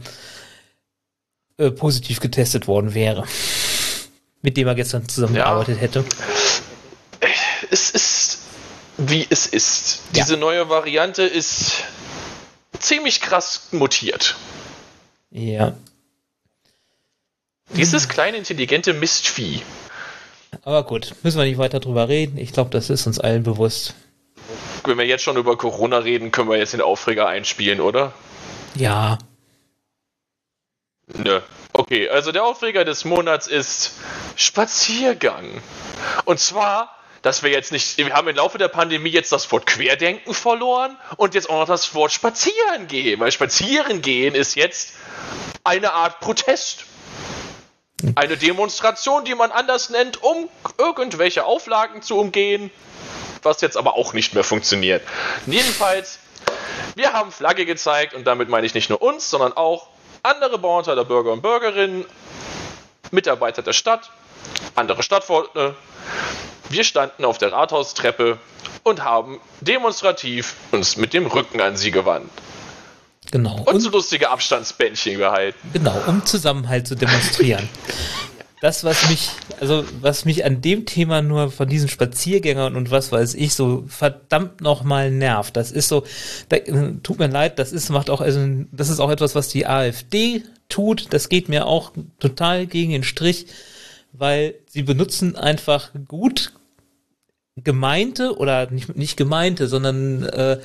äh, 1.59 1.65
äh, 1.65 1.71
positiv 1.71 2.21
getestet 2.21 2.67
worden 2.69 2.95
wäre. 2.95 3.25
Mit 4.43 4.57
dem 4.57 4.67
er 4.69 4.75
gestern 4.75 5.09
zusammengearbeitet 5.09 5.81
hätte. 5.81 6.05
es 7.71 7.91
ist 7.91 8.39
wie 8.97 9.27
es 9.31 9.47
ist. 9.47 10.01
Ja. 10.15 10.25
Diese 10.25 10.37
neue 10.37 10.69
Variante 10.69 11.23
ist 11.23 11.85
ziemlich 12.79 13.21
krass 13.23 13.69
mutiert. 13.73 14.37
Ja. 15.31 15.75
Dieses 17.75 18.09
kleine, 18.09 18.37
intelligente 18.37 18.93
Mistvieh. 18.93 19.63
Aber 20.65 20.85
gut, 20.85 21.15
müssen 21.23 21.39
wir 21.39 21.45
nicht 21.45 21.59
weiter 21.59 21.81
drüber 21.81 22.09
reden. 22.09 22.37
Ich 22.37 22.53
glaube, 22.53 22.71
das 22.71 22.91
ist 22.91 23.07
uns 23.07 23.19
allen 23.19 23.43
bewusst. 23.43 23.95
Wenn 24.85 24.99
wir 24.99 25.07
jetzt 25.07 25.23
schon 25.23 25.37
über 25.37 25.57
Corona 25.57 25.99
reden, 25.99 26.33
können 26.33 26.49
wir 26.49 26.57
jetzt 26.57 26.73
den 26.73 26.81
Aufreger 26.81 27.29
einspielen, 27.29 27.81
oder? 27.81 28.13
Ja. 28.75 29.19
Nö. 31.07 31.41
Okay, 31.73 32.09
also 32.09 32.33
der 32.33 32.45
Aufreger 32.45 32.85
des 32.85 33.05
Monats 33.05 33.47
ist 33.47 33.93
Spaziergang. 34.37 35.63
Und 36.25 36.41
zwar, 36.41 36.97
dass 37.23 37.43
wir 37.43 37.51
jetzt 37.51 37.73
nicht, 37.73 37.97
wir 37.99 38.13
haben 38.13 38.29
im 38.29 38.37
Laufe 38.37 38.59
der 38.59 38.69
Pandemie 38.69 39.11
jetzt 39.11 39.33
das 39.33 39.51
Wort 39.53 39.67
Querdenken 39.67 40.35
verloren 40.35 40.97
und 41.17 41.35
jetzt 41.35 41.49
auch 41.49 41.61
noch 41.61 41.67
das 41.67 41.95
Wort 41.95 42.13
Spazieren 42.13 42.87
gehen, 42.89 43.21
weil 43.21 43.31
Spazieren 43.31 44.03
gehen 44.03 44.35
ist 44.35 44.57
jetzt 44.57 44.95
eine 45.65 45.93
Art 45.93 46.21
Protest. 46.21 46.85
Eine 48.15 48.37
Demonstration, 48.37 49.25
die 49.25 49.35
man 49.35 49.51
anders 49.53 49.91
nennt, 49.91 50.23
um 50.23 50.49
irgendwelche 50.79 51.45
Auflagen 51.45 52.03
zu 52.03 52.19
umgehen, 52.19 52.71
was 53.43 53.61
jetzt 53.61 53.77
aber 53.77 53.95
auch 53.97 54.13
nicht 54.13 54.35
mehr 54.35 54.45
funktioniert. 54.45 55.03
Jedenfalls, 55.47 56.19
wir 56.95 57.13
haben 57.13 57.33
Flagge 57.33 57.67
gezeigt 57.67 58.15
und 58.15 58.27
damit 58.27 58.49
meine 58.49 58.67
ich 58.67 58.75
nicht 58.75 58.91
nur 58.91 59.03
uns, 59.03 59.31
sondern 59.31 59.57
auch 59.57 59.89
andere 60.23 60.59
Bauernteile 60.59 61.05
Bürger 61.05 61.33
und 61.33 61.43
Bürgerinnen, 61.43 62.05
Mitarbeiter 63.11 63.63
der 63.63 63.73
Stadt, 63.73 64.11
andere 64.75 65.03
Stadtverordnete. 65.03 65.75
Wir 66.69 66.85
standen 66.85 67.25
auf 67.25 67.39
der 67.39 67.53
Rathaustreppe 67.53 68.39
und 68.83 69.03
haben 69.05 69.41
demonstrativ 69.61 70.55
uns 70.71 70.97
mit 70.97 71.13
dem 71.13 71.27
Rücken 71.27 71.61
an 71.61 71.77
sie 71.77 71.91
gewandt. 71.91 72.31
Genau. 73.31 73.63
Und, 73.65 73.81
so 73.81 73.91
lustige 73.91 74.31
Abstandsbändchen 74.31 75.19
gehalten. 75.19 75.59
Genau, 75.73 75.97
um 76.07 76.25
Zusammenhalt 76.25 76.87
zu 76.89 76.95
demonstrieren. 76.97 77.69
das, 78.61 78.85
was 78.85 79.09
mich, 79.09 79.31
also 79.61 79.85
was 80.01 80.25
mich 80.25 80.45
an 80.45 80.61
dem 80.61 80.85
Thema 80.85 81.23
nur 81.23 81.51
von 81.51 81.69
diesen 81.69 81.89
Spaziergängern 81.89 82.77
und 82.77 82.91
was 82.91 83.11
weiß 83.11 83.35
ich 83.35 83.55
so 83.55 83.85
verdammt 83.89 84.61
nochmal 84.61 85.11
nervt, 85.11 85.57
das 85.57 85.73
ist 85.73 85.89
so, 85.89 86.05
da, 86.49 86.59
tut 87.03 87.19
mir 87.19 87.29
leid, 87.29 87.59
das 87.59 87.73
ist, 87.73 87.89
macht 87.89 88.11
auch, 88.11 88.21
also 88.21 88.41
das 88.71 88.91
ist 88.91 89.01
auch 89.01 89.11
etwas, 89.11 89.35
was 89.35 89.49
die 89.49 89.67
AfD 89.67 90.43
tut, 90.69 91.07
das 91.11 91.29
geht 91.29 91.49
mir 91.49 91.67
auch 91.67 91.93
total 92.19 92.67
gegen 92.67 92.93
den 92.93 93.03
Strich, 93.03 93.47
weil 94.13 94.55
sie 94.67 94.83
benutzen 94.83 95.37
einfach 95.37 95.91
gut 96.07 96.53
gemeinte 97.57 98.37
oder 98.37 98.71
nicht, 98.71 98.97
nicht 98.97 99.17
gemeinte, 99.17 99.69
sondern 99.69 100.23
äh, 100.25 100.59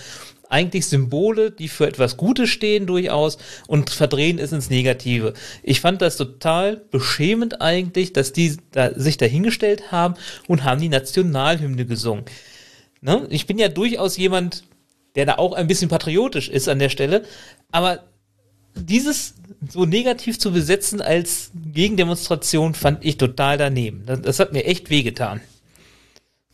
eigentlich 0.49 0.87
Symbole, 0.87 1.51
die 1.51 1.67
für 1.67 1.87
etwas 1.87 2.17
Gutes 2.17 2.49
stehen 2.49 2.85
durchaus 2.85 3.37
und 3.67 3.89
verdrehen 3.89 4.39
es 4.39 4.51
ins 4.51 4.69
Negative. 4.69 5.33
Ich 5.63 5.81
fand 5.81 6.01
das 6.01 6.17
total 6.17 6.77
beschämend 6.91 7.61
eigentlich, 7.61 8.13
dass 8.13 8.33
die 8.33 8.57
da, 8.71 8.91
sich 8.93 9.17
dahingestellt 9.17 9.91
haben 9.91 10.15
und 10.47 10.63
haben 10.63 10.81
die 10.81 10.89
Nationalhymne 10.89 11.85
gesungen. 11.85 12.25
Ne? 13.01 13.27
Ich 13.29 13.45
bin 13.47 13.57
ja 13.57 13.69
durchaus 13.69 14.17
jemand, 14.17 14.63
der 15.15 15.25
da 15.25 15.35
auch 15.35 15.53
ein 15.53 15.67
bisschen 15.67 15.89
patriotisch 15.89 16.49
ist 16.49 16.67
an 16.67 16.79
der 16.79 16.89
Stelle, 16.89 17.23
aber 17.71 18.03
dieses 18.75 19.35
so 19.69 19.85
negativ 19.85 20.37
zu 20.37 20.51
besetzen 20.51 21.01
als 21.01 21.51
Gegendemonstration 21.73 22.73
fand 22.73 23.05
ich 23.05 23.17
total 23.17 23.57
daneben. 23.57 24.03
Das, 24.05 24.21
das 24.21 24.39
hat 24.39 24.53
mir 24.53 24.65
echt 24.65 24.89
wehgetan. 24.89 25.41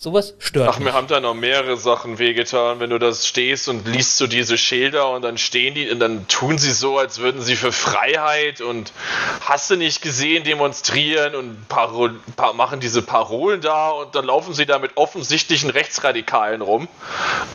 Sowas 0.03 0.33
stört 0.39 0.67
Ach, 0.67 0.79
mich. 0.79 0.85
mir 0.85 0.93
haben 0.93 1.05
da 1.05 1.19
noch 1.19 1.35
mehrere 1.35 1.77
Sachen 1.77 2.17
wehgetan, 2.17 2.79
wenn 2.79 2.89
du 2.89 2.97
das 2.97 3.27
stehst 3.27 3.67
und 3.67 3.87
liest 3.87 4.17
so 4.17 4.25
diese 4.25 4.57
Schilder 4.57 5.11
und 5.11 5.21
dann 5.21 5.37
stehen 5.37 5.75
die 5.75 5.91
und 5.91 5.99
dann 5.99 6.27
tun 6.27 6.57
sie 6.57 6.71
so, 6.71 6.97
als 6.97 7.19
würden 7.19 7.39
sie 7.43 7.55
für 7.55 7.71
Freiheit 7.71 8.61
und 8.61 8.93
hast 9.41 9.69
du 9.69 9.75
nicht 9.75 10.01
gesehen 10.01 10.43
demonstrieren 10.43 11.35
und 11.35 11.67
Parol 11.69 12.19
pa 12.35 12.51
machen 12.53 12.79
diese 12.79 13.03
Parolen 13.03 13.61
da 13.61 13.89
und 13.89 14.15
dann 14.15 14.25
laufen 14.25 14.55
sie 14.55 14.65
da 14.65 14.79
mit 14.79 14.97
offensichtlichen 14.97 15.69
Rechtsradikalen 15.69 16.61
rum, 16.61 16.87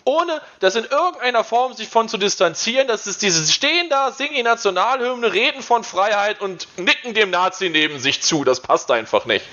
ohne 0.04 0.40
das 0.60 0.76
in 0.76 0.84
irgendeiner 0.84 1.42
Form 1.42 1.72
sich 1.72 1.88
von 1.88 2.08
zu 2.08 2.16
distanzieren. 2.16 2.86
Das 2.86 3.08
ist 3.08 3.22
dieses 3.22 3.52
Stehen 3.52 3.90
da, 3.90 4.12
singen 4.12 4.36
die 4.36 4.44
Nationalhymne, 4.44 5.32
reden 5.32 5.62
von 5.62 5.82
Freiheit 5.82 6.40
und 6.40 6.68
nicken 6.76 7.12
dem 7.12 7.30
Nazi 7.30 7.70
neben 7.70 7.98
sich 7.98 8.22
zu. 8.22 8.44
Das 8.44 8.60
passt 8.60 8.92
einfach 8.92 9.24
nicht. 9.26 9.44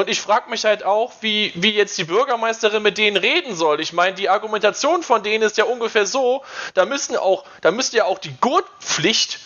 Und 0.00 0.08
ich 0.08 0.22
frage 0.22 0.48
mich 0.48 0.64
halt 0.64 0.82
auch, 0.82 1.12
wie, 1.20 1.52
wie 1.56 1.72
jetzt 1.72 1.98
die 1.98 2.04
Bürgermeisterin 2.04 2.82
mit 2.82 2.96
denen 2.96 3.18
reden 3.18 3.54
soll. 3.54 3.82
Ich 3.82 3.92
meine, 3.92 4.14
die 4.14 4.30
Argumentation 4.30 5.02
von 5.02 5.22
denen 5.22 5.44
ist 5.44 5.58
ja 5.58 5.64
ungefähr 5.64 6.06
so, 6.06 6.42
da 6.72 6.86
müssen 6.86 7.18
auch, 7.18 7.44
da 7.60 7.70
müsste 7.70 7.98
ja 7.98 8.06
auch 8.06 8.18
die 8.18 8.34
Gurtpflicht 8.40 9.40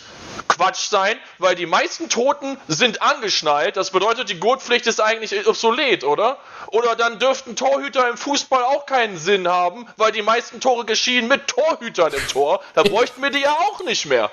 Quatsch 0.47 0.87
sein, 0.87 1.17
weil 1.39 1.55
die 1.55 1.65
meisten 1.65 2.07
Toten 2.07 2.57
sind 2.69 3.01
angeschnallt. 3.01 3.75
Das 3.75 3.91
bedeutet, 3.91 4.29
die 4.29 4.39
Gurtpflicht 4.39 4.87
ist 4.87 5.01
eigentlich 5.01 5.45
obsolet, 5.45 6.05
oder? 6.05 6.37
Oder 6.67 6.95
dann 6.95 7.19
dürften 7.19 7.57
Torhüter 7.57 8.07
im 8.07 8.15
Fußball 8.15 8.63
auch 8.63 8.85
keinen 8.85 9.17
Sinn 9.17 9.49
haben, 9.49 9.87
weil 9.97 10.13
die 10.13 10.21
meisten 10.21 10.61
Tore 10.61 10.85
geschehen 10.85 11.27
mit 11.27 11.47
Torhütern 11.47 12.13
im 12.13 12.27
Tor. 12.29 12.61
Da 12.75 12.83
bräuchten 12.83 13.21
wir 13.21 13.29
die 13.29 13.41
ja 13.41 13.51
auch 13.51 13.83
nicht 13.83 14.05
mehr. 14.05 14.31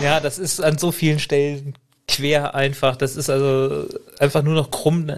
Ja, 0.00 0.20
das 0.20 0.38
ist 0.38 0.60
an 0.60 0.78
so 0.78 0.92
vielen 0.92 1.18
Stellen 1.18 1.76
quer 2.08 2.54
einfach. 2.54 2.96
Das 2.96 3.16
ist 3.16 3.30
also 3.30 3.86
einfach 4.18 4.42
nur 4.42 4.54
noch 4.54 4.70
krumm. 4.70 5.10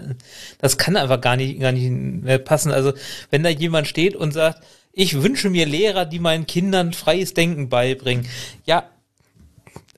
Das 0.59 0.77
kann 0.77 0.97
einfach 0.97 1.21
gar 1.21 1.35
nicht, 1.35 1.59
gar 1.59 1.71
nicht 1.71 1.89
mehr 1.89 2.39
passen. 2.39 2.71
Also 2.71 2.93
wenn 3.29 3.43
da 3.43 3.49
jemand 3.49 3.87
steht 3.87 4.15
und 4.15 4.33
sagt, 4.33 4.63
ich 4.91 5.21
wünsche 5.21 5.49
mir 5.49 5.65
Lehrer, 5.65 6.05
die 6.05 6.19
meinen 6.19 6.47
Kindern 6.47 6.93
freies 6.93 7.33
Denken 7.33 7.69
beibringen. 7.69 8.27
Ja, 8.65 8.89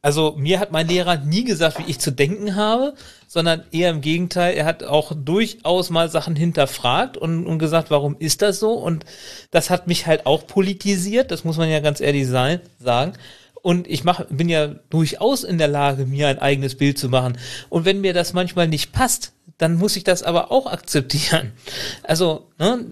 also 0.04 0.36
mir 0.36 0.60
hat 0.60 0.72
mein 0.72 0.88
Lehrer 0.88 1.18
nie 1.18 1.44
gesagt, 1.44 1.78
wie 1.80 1.90
ich 1.90 2.00
zu 2.00 2.12
denken 2.12 2.56
habe, 2.56 2.96
sondern 3.28 3.64
eher 3.72 3.92
im 3.92 4.02
Gegenteil, 4.02 4.56
er 4.56 4.66
hat 4.66 4.84
auch 4.84 5.14
durchaus 5.16 5.92
mal 5.92 6.10
Sachen 6.10 6.36
hinterfragt 6.36 7.18
und, 7.18 7.46
und 7.46 7.60
gesagt, 7.60 7.92
warum 7.92 8.16
ist 8.18 8.42
das 8.42 8.60
so? 8.60 8.74
Und 8.74 9.06
das 9.52 9.70
hat 9.70 9.88
mich 9.88 10.08
halt 10.08 10.26
auch 10.26 10.48
politisiert, 10.48 11.30
das 11.30 11.44
muss 11.44 11.58
man 11.58 11.70
ja 11.70 11.80
ganz 11.80 12.02
ehrlich 12.02 12.28
sein, 12.28 12.62
sagen. 12.80 13.14
Und 13.62 13.88
ich 13.88 14.04
mach, 14.04 14.26
bin 14.30 14.50
ja 14.50 14.68
durchaus 14.90 15.44
in 15.44 15.58
der 15.58 15.68
Lage, 15.68 16.06
mir 16.06 16.28
ein 16.28 16.40
eigenes 16.40 16.76
Bild 16.76 16.98
zu 16.98 17.10
machen. 17.10 17.38
Und 17.70 17.86
wenn 17.86 18.02
mir 18.02 18.14
das 18.14 18.34
manchmal 18.34 18.68
nicht 18.68 18.92
passt, 18.92 19.34
dann 19.58 19.76
muss 19.76 19.96
ich 19.96 20.04
das 20.04 20.24
aber 20.24 20.52
auch 20.52 20.66
akzeptieren. 20.66 21.52
Also, 22.04 22.48
ne, 22.58 22.86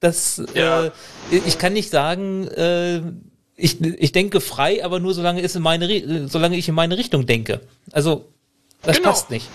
das, 0.00 0.40
ja. 0.54 0.86
äh, 0.86 0.90
ich 1.30 1.58
kann 1.58 1.72
nicht 1.72 1.90
sagen, 1.90 2.46
äh, 2.48 3.02
ich, 3.56 3.80
ich 3.80 4.12
denke 4.12 4.40
frei, 4.40 4.84
aber 4.84 5.00
nur 5.00 5.14
solange, 5.14 5.42
es 5.42 5.56
in 5.56 5.62
meine, 5.62 6.28
solange 6.28 6.56
ich 6.56 6.68
in 6.68 6.74
meine 6.76 6.96
Richtung 6.96 7.26
denke. 7.26 7.60
Also, 7.90 8.26
das 8.82 8.96
genau. 8.96 9.08
passt 9.10 9.30
nicht. 9.30 9.48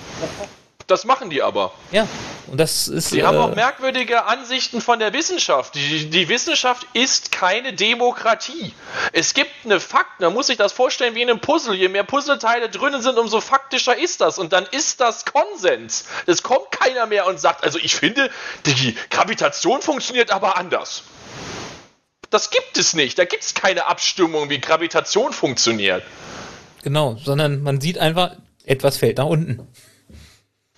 Das 0.88 1.06
machen 1.06 1.30
die 1.30 1.42
aber. 1.42 1.72
Ja, 1.92 2.08
und 2.48 2.60
das 2.60 2.88
ist. 2.88 3.13
Die 3.13 3.20
äh, 3.20 3.24
haben 3.24 3.38
auch 3.38 3.56
merkwürdige 3.56 4.25
Ansichten 4.25 4.82
von 4.82 5.00
der 5.00 5.13
Wissenschaft. 5.13 5.75
Die, 5.75 6.10
die 6.10 6.30
Wissenschaft 6.30 6.86
ist 6.94 7.32
keine 7.32 7.74
Demokratie. 7.74 8.74
Es 9.13 9.34
gibt 9.34 9.52
eine 9.63 9.80
Fakt, 9.80 10.20
man 10.20 10.34
muss 10.34 10.48
sich 10.48 10.58
das 10.58 10.74
vorstellen 10.74 11.16
wie 11.16 11.22
in 11.22 11.30
einem 11.30 11.40
Puzzle. 11.40 11.74
Je 11.74 11.88
mehr 11.88 12.04
Puzzleteile 12.04 12.70
drinnen 12.70 13.02
sind, 13.02 13.18
umso 13.18 13.40
faktischer 13.40 13.98
ist 13.98 14.22
das. 14.22 14.38
Und 14.38 14.52
dann 14.52 14.66
ist 14.72 15.00
das 15.00 15.25
Konsens. 15.25 16.06
Es 16.25 16.44
kommt 16.44 16.72
keiner 16.72 17.06
mehr 17.06 17.28
und 17.28 17.40
sagt, 17.40 17.63
also 17.63 17.80
ich 17.80 17.96
finde, 17.96 18.30
die 18.66 18.96
Gravitation 19.10 19.82
funktioniert 19.82 20.32
aber 20.32 20.58
anders. 20.58 21.04
Das 22.30 22.50
gibt 22.50 22.78
es 22.78 22.94
nicht. 22.94 23.18
Da 23.18 23.25
gibt 23.25 23.44
es 23.44 23.54
keine 23.54 23.86
Abstimmung, 23.86 24.50
wie 24.50 24.60
Gravitation 24.60 25.34
funktioniert. 25.34 26.04
Genau, 26.84 27.16
sondern 27.24 27.62
man 27.62 27.80
sieht 27.80 27.98
einfach, 27.98 28.32
etwas 28.66 28.98
fällt 28.98 29.18
nach 29.18 29.25
unten. 29.25 29.68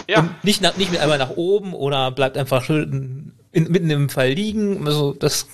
Ja. 0.08 0.20
Und 0.20 0.44
nicht, 0.44 0.62
nach, 0.62 0.76
nicht 0.78 0.92
mit 0.92 1.00
einmal 1.00 1.18
nach 1.18 1.32
oben 1.32 1.74
oder 1.74 2.12
bleibt 2.12 2.38
einfach 2.38 2.70
in, 2.70 3.34
mitten 3.52 3.90
im 3.90 4.10
Fall 4.10 4.30
liegen. 4.30 4.86
Also 4.86 5.14
das 5.14 5.48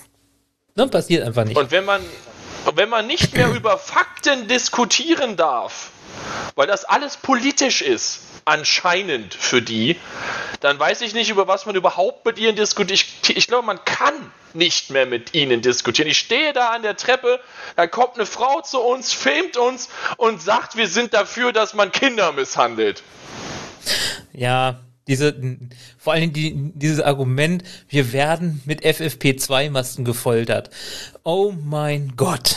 ne, 0.74 0.86
passiert 0.88 1.24
einfach 1.24 1.44
nicht. 1.44 1.56
Und 1.56 1.70
wenn 1.70 1.84
man, 1.84 2.02
wenn 2.74 2.88
man 2.88 3.06
nicht 3.06 3.34
mehr 3.34 3.52
über 3.52 3.78
Fakten 3.78 4.48
diskutieren 4.48 5.36
darf, 5.36 5.90
weil 6.54 6.66
das 6.66 6.84
alles 6.84 7.16
politisch 7.16 7.82
ist, 7.82 8.20
anscheinend 8.44 9.34
für 9.34 9.62
die, 9.62 9.96
dann 10.60 10.78
weiß 10.78 11.00
ich 11.02 11.14
nicht, 11.14 11.30
über 11.30 11.48
was 11.48 11.66
man 11.66 11.74
überhaupt 11.74 12.24
mit 12.24 12.38
ihnen 12.38 12.56
diskutiert. 12.56 13.00
Ich, 13.22 13.36
ich 13.36 13.46
glaube, 13.46 13.66
man 13.66 13.84
kann 13.84 14.14
nicht 14.54 14.90
mehr 14.90 15.06
mit 15.06 15.34
ihnen 15.34 15.62
diskutieren. 15.62 16.08
Ich 16.08 16.18
stehe 16.18 16.52
da 16.52 16.70
an 16.70 16.82
der 16.82 16.96
Treppe, 16.96 17.40
da 17.76 17.86
kommt 17.86 18.16
eine 18.16 18.26
Frau 18.26 18.60
zu 18.60 18.80
uns, 18.80 19.12
filmt 19.12 19.56
uns 19.56 19.88
und 20.16 20.42
sagt, 20.42 20.76
wir 20.76 20.88
sind 20.88 21.14
dafür, 21.14 21.52
dass 21.52 21.74
man 21.74 21.90
Kinder 21.90 22.32
misshandelt. 22.32 23.02
Ja, 24.32 24.80
diese, 25.06 25.34
vor 25.98 26.12
allem 26.12 26.32
die, 26.32 26.72
dieses 26.74 27.00
Argument, 27.00 27.64
wir 27.88 28.12
werden 28.12 28.62
mit 28.64 28.84
FFP2-Masken 28.84 30.04
gefoltert. 30.04 30.70
Oh 31.24 31.52
mein 31.52 32.14
Gott. 32.16 32.56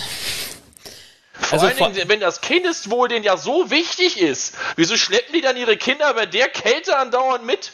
Vor 1.34 1.54
also 1.62 1.68
allen 1.68 1.94
Dingen, 1.94 2.10
wenn 2.10 2.20
das 2.20 2.42
Kindeswohl 2.42 3.10
denen 3.10 3.26
ja 3.26 3.38
so 3.38 3.70
wichtig 3.72 4.22
ist, 4.22 4.56
wieso 4.76 4.96
schleppen 4.96 5.34
die 5.34 5.42
dann 5.42 5.58
ihre 5.58 5.78
Kinder 5.78 6.14
bei 6.14 6.26
der 6.26 6.48
Kälte 6.48 6.98
andauernd 6.98 7.46
mit? 7.46 7.72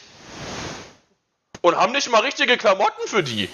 Und 1.60 1.76
haben 1.76 1.92
nicht 1.92 2.10
mal 2.10 2.22
richtige 2.22 2.56
Klamotten 2.56 3.06
für 3.06 3.22
die? 3.22 3.48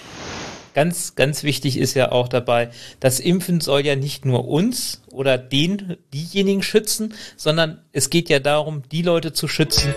ganz, 0.73 1.15
ganz 1.15 1.43
wichtig 1.43 1.77
ist 1.77 1.93
ja 1.93 2.11
auch 2.11 2.27
dabei, 2.29 2.71
das 2.99 3.19
Impfen 3.19 3.59
soll 3.59 3.85
ja 3.85 3.97
nicht 3.97 4.23
nur 4.23 4.47
uns 4.47 5.01
oder 5.11 5.37
den, 5.37 5.97
diejenigen 6.13 6.63
schützen, 6.63 7.15
sondern 7.35 7.83
es 7.91 8.09
geht 8.09 8.29
ja 8.29 8.39
darum, 8.39 8.83
die 8.89 9.01
Leute 9.01 9.33
zu 9.33 9.47
schützen, 9.47 9.93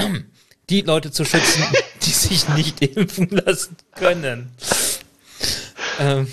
die 0.70 0.80
Leute 0.80 1.10
zu 1.10 1.24
schützen, 1.24 1.64
die 2.02 2.10
sich 2.10 2.48
nicht 2.50 2.80
impfen 2.82 3.28
lassen 3.30 3.76
können. 3.94 4.54
Ähm. 5.98 6.32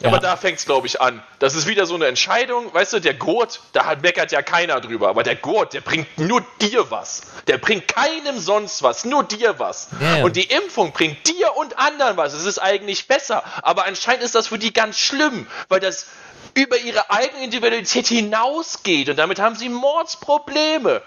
Ja. 0.00 0.08
Aber 0.08 0.18
da 0.18 0.36
fängt 0.36 0.58
es, 0.58 0.66
glaube 0.66 0.86
ich, 0.86 1.00
an. 1.00 1.22
Das 1.38 1.54
ist 1.54 1.66
wieder 1.66 1.86
so 1.86 1.94
eine 1.94 2.06
Entscheidung. 2.06 2.74
Weißt 2.74 2.92
du, 2.92 3.00
der 3.00 3.14
Gurt, 3.14 3.60
da 3.72 3.86
hat, 3.86 4.02
meckert 4.02 4.32
ja 4.32 4.42
keiner 4.42 4.80
drüber. 4.80 5.08
Aber 5.08 5.22
der 5.22 5.36
Gurt, 5.36 5.72
der 5.72 5.80
bringt 5.80 6.18
nur 6.18 6.44
dir 6.60 6.90
was. 6.90 7.22
Der 7.46 7.58
bringt 7.58 7.88
keinem 7.88 8.38
sonst 8.38 8.82
was, 8.82 9.04
nur 9.04 9.24
dir 9.24 9.58
was. 9.58 9.88
Ja, 10.00 10.18
ja. 10.18 10.24
Und 10.24 10.36
die 10.36 10.44
Impfung 10.44 10.92
bringt 10.92 11.26
dir 11.26 11.56
und 11.56 11.78
anderen 11.78 12.16
was. 12.16 12.34
Es 12.34 12.44
ist 12.44 12.58
eigentlich 12.58 13.06
besser. 13.06 13.44
Aber 13.62 13.86
anscheinend 13.86 14.24
ist 14.24 14.34
das 14.34 14.48
für 14.48 14.58
die 14.58 14.72
ganz 14.72 14.98
schlimm, 14.98 15.46
weil 15.68 15.80
das 15.80 16.06
über 16.54 16.78
ihre 16.78 17.10
eigene 17.10 17.44
Individualität 17.44 18.06
hinausgeht. 18.06 19.08
Und 19.08 19.16
damit 19.16 19.38
haben 19.38 19.56
sie 19.56 19.68
Mordsprobleme. 19.68 21.02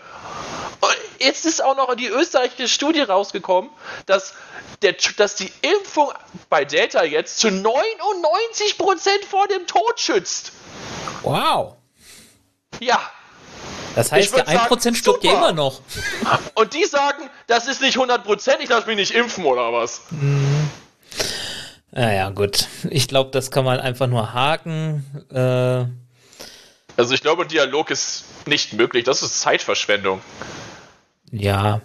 Und 0.80 0.98
jetzt 1.20 1.46
ist 1.46 1.64
auch 1.64 1.76
noch 1.76 1.96
die 1.96 2.08
österreichische 2.08 2.68
Studie 2.68 3.02
rausgekommen, 3.02 3.72
dass, 4.06 4.34
der, 4.82 4.96
dass 5.18 5.36
die 5.36 5.52
Impfung 5.62 6.12
bei 6.50 6.66
Delta 6.66 7.04
jetzt 7.04 7.40
zu 7.40 7.48
99% 7.48 7.66
vor 9.28 9.48
dem 9.48 9.66
Tod 9.66 10.00
schützt. 10.00 10.52
Wow. 11.24 11.76
Ja. 12.80 13.00
Das 13.96 14.12
heißt, 14.12 14.36
der 14.36 14.48
1% 14.48 14.70
sagen, 14.70 14.96
stirbt 14.96 15.24
ja 15.24 15.34
immer 15.34 15.54
noch. 15.54 15.82
Und 16.54 16.76
die 16.76 16.86
sagen, 16.86 17.28
das 17.48 17.68
ist 17.68 17.82
nicht 17.82 17.98
100%, 17.98 18.58
ich 18.60 18.70
lasse 18.70 18.86
mich 18.86 18.96
nicht 18.96 19.12
impfen 19.12 19.44
oder 19.46 19.74
was? 19.74 20.02
Mhm. 20.12 20.57
Naja, 21.92 22.30
gut. 22.30 22.68
Ich 22.90 23.08
glaube, 23.08 23.32
das 23.32 23.52
kann 23.52 23.66
man 23.66 23.80
einfach 23.80 24.08
nur 24.08 24.34
haken. 24.34 25.06
Äh 25.32 25.86
also 26.98 27.14
ich 27.14 27.22
glaube, 27.22 27.46
Dialog 27.46 27.92
ist 27.92 28.26
nicht 28.48 28.74
möglich. 28.74 29.04
Das 29.04 29.22
ist 29.22 29.40
Zeitverschwendung. 29.40 30.22
Ja. 31.32 31.82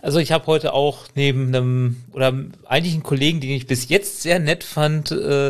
Also 0.00 0.18
ich 0.18 0.32
habe 0.32 0.46
heute 0.46 0.72
auch 0.72 1.06
neben 1.14 1.48
einem, 1.48 2.04
oder 2.12 2.32
eigentlich 2.64 2.94
einen 2.94 3.02
Kollegen, 3.02 3.40
den 3.40 3.50
ich 3.50 3.66
bis 3.66 3.88
jetzt 3.88 4.22
sehr 4.22 4.38
nett 4.38 4.64
fand, 4.64 5.10
äh, 5.12 5.48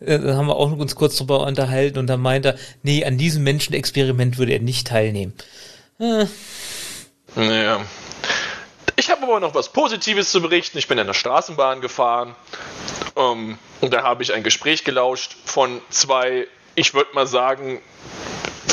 äh, 0.00 0.34
haben 0.34 0.46
wir 0.46 0.56
auch 0.56 0.72
uns 0.72 0.96
kurz 0.96 1.16
drüber 1.16 1.46
unterhalten 1.46 1.98
und 1.98 2.08
da 2.08 2.16
meinte 2.16 2.48
er, 2.48 2.58
nee, 2.82 3.04
an 3.04 3.18
diesem 3.18 3.44
Menschenexperiment 3.44 4.38
würde 4.38 4.52
er 4.52 4.60
nicht 4.60 4.88
teilnehmen. 4.88 5.32
Äh. 5.98 6.26
Naja. 7.36 7.80
Ich 8.96 9.10
habe 9.10 9.22
aber 9.22 9.40
noch 9.40 9.54
was 9.54 9.72
Positives 9.72 10.30
zu 10.30 10.40
berichten. 10.40 10.78
Ich 10.78 10.88
bin 10.88 10.98
in 10.98 11.06
der 11.06 11.14
Straßenbahn 11.14 11.80
gefahren 11.80 12.34
ähm, 13.16 13.58
da 13.80 14.02
habe 14.02 14.22
ich 14.22 14.32
ein 14.32 14.42
Gespräch 14.42 14.84
gelauscht 14.84 15.36
von 15.44 15.80
zwei, 15.90 16.46
ich 16.74 16.94
würde 16.94 17.14
mal 17.14 17.26
sagen, 17.26 17.80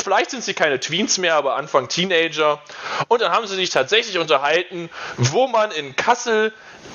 vielleicht 0.02 0.30
sind 0.30 0.42
sie 0.42 0.54
keine 0.54 0.80
Tweens 0.80 1.18
mehr, 1.18 1.36
aber 1.36 1.56
Anfang 1.56 1.88
Teenager. 1.88 2.60
Und 3.08 3.22
dann 3.22 3.32
haben 3.32 3.46
sie 3.46 3.54
sich 3.54 3.70
tatsächlich 3.70 4.18
unterhalten, 4.18 4.90
wo 5.16 5.46
man 5.46 5.70
in 5.70 5.96
Kassel 5.96 6.52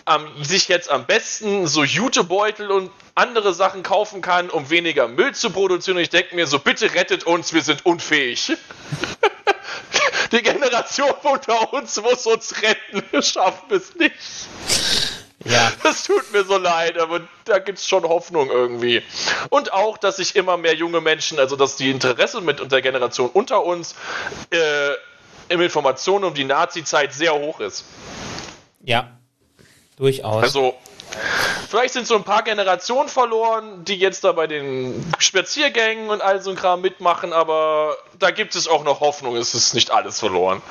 ähm, 0.07 0.27
sich 0.43 0.67
jetzt 0.67 0.89
am 0.89 1.05
besten 1.05 1.67
so 1.67 1.83
Jutebeutel 1.83 2.69
und 2.71 2.91
andere 3.15 3.53
Sachen 3.53 3.83
kaufen 3.83 4.21
kann, 4.21 4.49
um 4.49 4.69
weniger 4.69 5.07
Müll 5.07 5.33
zu 5.33 5.49
produzieren. 5.49 5.97
Und 5.97 6.03
ich 6.03 6.09
denke 6.09 6.35
mir 6.35 6.47
so, 6.47 6.59
bitte 6.59 6.93
rettet 6.93 7.23
uns, 7.23 7.53
wir 7.53 7.61
sind 7.61 7.85
unfähig. 7.85 8.53
Die 10.31 10.41
Generation 10.41 11.11
unter 11.23 11.73
uns 11.73 12.01
muss 12.01 12.25
uns 12.25 12.61
retten. 12.61 13.01
Wir 13.11 13.21
schaffen 13.21 13.73
es 13.73 13.95
nicht. 13.95 14.13
Ja. 15.49 15.71
Das 15.83 16.03
tut 16.03 16.31
mir 16.31 16.43
so 16.43 16.57
leid, 16.57 16.97
aber 16.97 17.21
da 17.45 17.59
gibt 17.59 17.79
es 17.79 17.87
schon 17.87 18.03
Hoffnung 18.03 18.49
irgendwie. 18.49 19.01
Und 19.49 19.73
auch, 19.73 19.97
dass 19.97 20.17
sich 20.17 20.35
immer 20.35 20.57
mehr 20.57 20.75
junge 20.75 21.01
Menschen, 21.01 21.39
also 21.39 21.55
dass 21.55 21.75
die 21.75 21.89
Interesse 21.89 22.41
mit 22.41 22.71
der 22.71 22.81
Generation 22.81 23.29
unter 23.31 23.63
uns 23.63 23.95
äh, 24.51 24.91
im 25.49 25.61
Informationen 25.61 26.25
um 26.25 26.33
die 26.33 26.43
Nazi-Zeit 26.43 27.13
sehr 27.13 27.33
hoch 27.33 27.59
ist. 27.59 27.85
Ja, 28.83 29.11
durchaus. 29.97 30.43
Also, 30.43 30.75
vielleicht 31.69 31.93
sind 31.93 32.07
so 32.07 32.15
ein 32.15 32.23
paar 32.23 32.43
Generationen 32.43 33.09
verloren, 33.09 33.85
die 33.85 33.95
jetzt 33.95 34.23
da 34.23 34.33
bei 34.33 34.47
den 34.47 35.05
Spaziergängen 35.19 36.09
und 36.09 36.21
all 36.21 36.41
so 36.41 36.51
ein 36.51 36.55
Kram 36.55 36.81
mitmachen, 36.81 37.33
aber 37.33 37.97
da 38.19 38.31
gibt 38.31 38.55
es 38.55 38.67
auch 38.67 38.83
noch 38.83 38.99
Hoffnung, 38.99 39.35
es 39.35 39.53
ist 39.53 39.73
nicht 39.73 39.91
alles 39.91 40.19
verloren. 40.19 40.61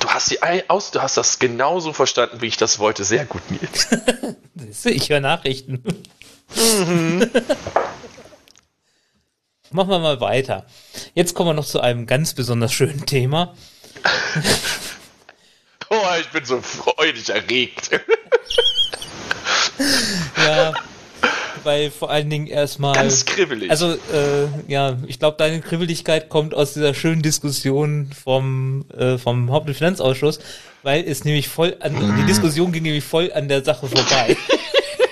Du 0.00 0.08
hast, 0.08 0.30
die 0.30 0.38
aus, 0.68 0.90
du 0.90 1.00
hast 1.00 1.16
das 1.16 1.38
genauso 1.38 1.94
verstanden, 1.94 2.42
wie 2.42 2.46
ich 2.46 2.58
das 2.58 2.78
wollte. 2.78 3.04
Sehr 3.04 3.24
gut, 3.24 3.40
Nils. 3.50 3.88
ich 4.84 5.08
höre 5.08 5.20
Nachrichten. 5.20 5.82
Mhm. 6.54 7.30
Machen 9.70 9.90
wir 9.90 9.98
mal 9.98 10.20
weiter. 10.20 10.66
Jetzt 11.14 11.34
kommen 11.34 11.50
wir 11.50 11.54
noch 11.54 11.66
zu 11.66 11.80
einem 11.80 12.06
ganz 12.06 12.34
besonders 12.34 12.72
schönen 12.72 13.06
Thema. 13.06 13.54
oh, 15.90 16.06
ich 16.20 16.28
bin 16.28 16.44
so 16.44 16.62
freudig 16.62 17.28
erregt. 17.28 17.90
ja, 20.36 20.72
weil 21.64 21.90
vor 21.90 22.10
allen 22.10 22.30
Dingen 22.30 22.46
erstmal. 22.46 22.94
Ganz 22.94 23.24
kribbelig. 23.24 23.70
Also, 23.70 23.92
äh, 23.92 24.48
ja, 24.66 24.96
ich 25.06 25.18
glaube, 25.18 25.36
deine 25.36 25.60
Kribbeligkeit 25.60 26.28
kommt 26.28 26.54
aus 26.54 26.74
dieser 26.74 26.94
schönen 26.94 27.22
Diskussion 27.22 28.10
vom, 28.24 28.86
äh, 28.96 29.18
vom 29.18 29.50
Haupt- 29.52 29.68
und 29.68 29.74
Finanzausschuss, 29.74 30.38
weil 30.82 31.04
es 31.04 31.24
nämlich 31.24 31.48
voll 31.48 31.76
an, 31.80 31.94
mm. 31.94 32.16
die 32.20 32.26
Diskussion 32.26 32.72
ging 32.72 32.82
nämlich 32.82 33.04
voll 33.04 33.32
an 33.32 33.48
der 33.48 33.64
Sache 33.64 33.86
vorbei. 33.86 34.36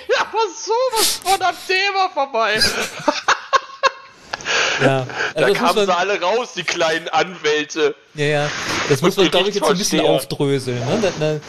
ja, 0.08 0.20
aber 0.20 0.38
sowas 0.54 1.20
von 1.22 1.42
am 1.42 1.54
Thema 1.66 2.08
vorbei. 2.12 2.60
Ja, 4.80 5.06
also 5.34 5.48
da 5.48 5.58
kamen 5.58 5.76
man, 5.76 5.86
sie 5.86 5.96
alle 5.96 6.20
raus, 6.20 6.52
die 6.54 6.62
kleinen 6.62 7.08
Anwälte. 7.08 7.94
Ja, 8.14 8.24
ja. 8.24 8.50
Das 8.88 9.00
muss 9.00 9.16
man, 9.16 9.30
glaube 9.30 9.48
ich, 9.48 9.54
jetzt 9.54 9.68
ein 9.68 9.78
bisschen 9.78 10.04
aufdröseln. 10.04 10.78
Ne? 10.80 10.98
Da, 11.00 11.12
da, 11.18 11.40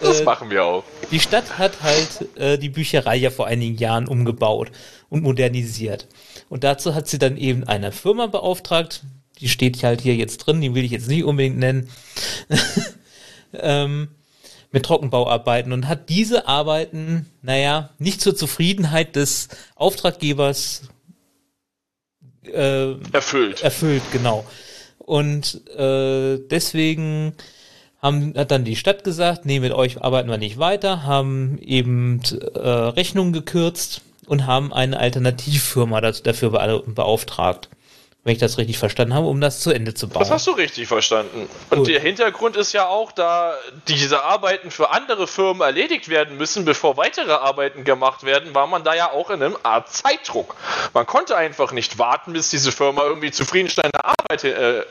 das 0.00 0.20
äh, 0.20 0.24
machen 0.24 0.50
wir 0.50 0.64
auch. 0.64 0.84
Die 1.10 1.20
Stadt 1.20 1.58
hat 1.58 1.82
halt 1.82 2.36
äh, 2.36 2.58
die 2.58 2.68
Bücherei 2.68 3.16
ja 3.16 3.30
vor 3.30 3.46
einigen 3.46 3.76
Jahren 3.76 4.08
umgebaut 4.08 4.72
und 5.08 5.22
modernisiert. 5.22 6.08
Und 6.48 6.64
dazu 6.64 6.94
hat 6.94 7.08
sie 7.08 7.18
dann 7.18 7.36
eben 7.36 7.64
eine 7.64 7.92
Firma 7.92 8.26
beauftragt, 8.26 9.04
die 9.40 9.48
steht 9.48 9.82
halt 9.82 10.00
hier 10.00 10.16
jetzt 10.16 10.38
drin, 10.38 10.60
die 10.60 10.74
will 10.74 10.84
ich 10.84 10.90
jetzt 10.90 11.08
nicht 11.08 11.24
unbedingt 11.24 11.58
nennen, 11.58 11.88
ähm, 13.52 14.08
mit 14.72 14.84
Trockenbauarbeiten 14.84 15.72
und 15.72 15.88
hat 15.88 16.08
diese 16.08 16.48
Arbeiten, 16.48 17.26
naja, 17.40 17.90
nicht 17.98 18.20
zur 18.20 18.34
Zufriedenheit 18.34 19.14
des 19.16 19.48
Auftraggebers 19.74 20.82
äh, 22.44 22.92
erfüllt. 23.12 23.62
Erfüllt, 23.62 24.02
genau. 24.12 24.44
Und 24.98 25.66
äh, 25.76 26.38
deswegen 26.50 27.34
haben, 28.06 28.34
hat 28.36 28.50
dann 28.50 28.64
die 28.64 28.76
Stadt 28.76 29.04
gesagt, 29.04 29.44
nee, 29.44 29.60
mit 29.60 29.72
euch 29.72 30.02
arbeiten 30.02 30.30
wir 30.30 30.38
nicht 30.38 30.58
weiter, 30.58 31.02
haben 31.02 31.58
eben 31.60 32.20
äh, 32.54 32.58
Rechnungen 32.58 33.32
gekürzt 33.32 34.02
und 34.26 34.46
haben 34.46 34.72
eine 34.72 34.98
Alternativfirma 34.98 36.00
dafür 36.00 36.50
beauftragt. 36.86 37.68
Wenn 38.24 38.32
ich 38.32 38.40
das 38.40 38.58
richtig 38.58 38.76
verstanden 38.76 39.14
habe, 39.14 39.28
um 39.28 39.40
das 39.40 39.60
zu 39.60 39.70
Ende 39.70 39.94
zu 39.94 40.08
bauen. 40.08 40.18
Das 40.18 40.32
hast 40.32 40.48
du 40.48 40.50
richtig 40.50 40.88
verstanden. 40.88 41.48
Und 41.70 41.78
Gut. 41.78 41.86
der 41.86 42.00
Hintergrund 42.00 42.56
ist 42.56 42.72
ja 42.72 42.88
auch, 42.88 43.12
da 43.12 43.54
diese 43.86 44.24
Arbeiten 44.24 44.72
für 44.72 44.90
andere 44.90 45.28
Firmen 45.28 45.62
erledigt 45.62 46.08
werden 46.08 46.36
müssen, 46.36 46.64
bevor 46.64 46.96
weitere 46.96 47.30
Arbeiten 47.30 47.84
gemacht 47.84 48.24
werden, 48.24 48.52
war 48.52 48.66
man 48.66 48.82
da 48.82 48.94
ja 48.94 49.12
auch 49.12 49.30
in 49.30 49.40
einem 49.40 49.56
Art 49.62 49.92
Zeitdruck. 49.92 50.56
Man 50.92 51.06
konnte 51.06 51.36
einfach 51.36 51.70
nicht 51.70 52.00
warten, 52.00 52.32
bis 52.32 52.50
diese 52.50 52.72
Firma 52.72 53.04
irgendwie 53.04 53.30
zufriedenstellende 53.30 54.04
Arbeit 54.04 54.42
äh, 54.42 54.82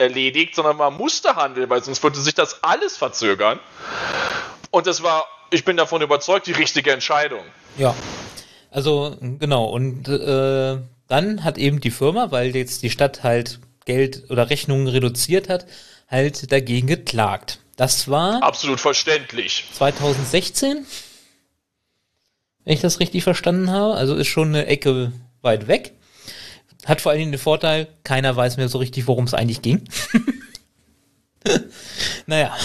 erledigt, 0.00 0.54
sondern 0.54 0.76
man 0.76 0.96
musste 0.96 1.36
handeln, 1.36 1.68
weil 1.70 1.82
sonst 1.82 2.02
würde 2.02 2.18
sich 2.18 2.34
das 2.34 2.62
alles 2.64 2.96
verzögern. 2.96 3.60
Und 4.70 4.86
das 4.86 5.02
war, 5.02 5.26
ich 5.50 5.64
bin 5.64 5.76
davon 5.76 6.02
überzeugt, 6.02 6.46
die 6.46 6.52
richtige 6.52 6.92
Entscheidung. 6.92 7.44
Ja. 7.76 7.94
Also, 8.70 9.16
genau. 9.20 9.66
Und 9.66 10.08
äh, 10.08 10.78
dann 11.08 11.44
hat 11.44 11.58
eben 11.58 11.80
die 11.80 11.90
Firma, 11.90 12.30
weil 12.30 12.54
jetzt 12.54 12.82
die 12.82 12.90
Stadt 12.90 13.22
halt 13.22 13.60
Geld 13.84 14.30
oder 14.30 14.48
Rechnungen 14.48 14.86
reduziert 14.86 15.48
hat, 15.48 15.66
halt 16.08 16.52
dagegen 16.52 16.86
geklagt. 16.86 17.58
Das 17.76 18.08
war. 18.08 18.42
Absolut 18.42 18.78
verständlich. 18.78 19.64
2016? 19.74 20.86
Wenn 22.64 22.74
ich 22.74 22.80
das 22.80 23.00
richtig 23.00 23.24
verstanden 23.24 23.70
habe. 23.70 23.94
Also 23.94 24.14
ist 24.14 24.28
schon 24.28 24.48
eine 24.48 24.66
Ecke 24.66 25.12
weit 25.42 25.66
weg. 25.66 25.94
Hat 26.84 27.00
vor 27.00 27.10
allen 27.10 27.18
Dingen 27.18 27.32
den 27.32 27.40
Vorteil, 27.40 27.88
keiner 28.04 28.34
weiß 28.34 28.56
mehr 28.56 28.68
so 28.68 28.78
richtig, 28.78 29.06
worum 29.06 29.24
es 29.24 29.34
eigentlich 29.34 29.62
ging. 29.62 29.84
naja. 32.26 32.56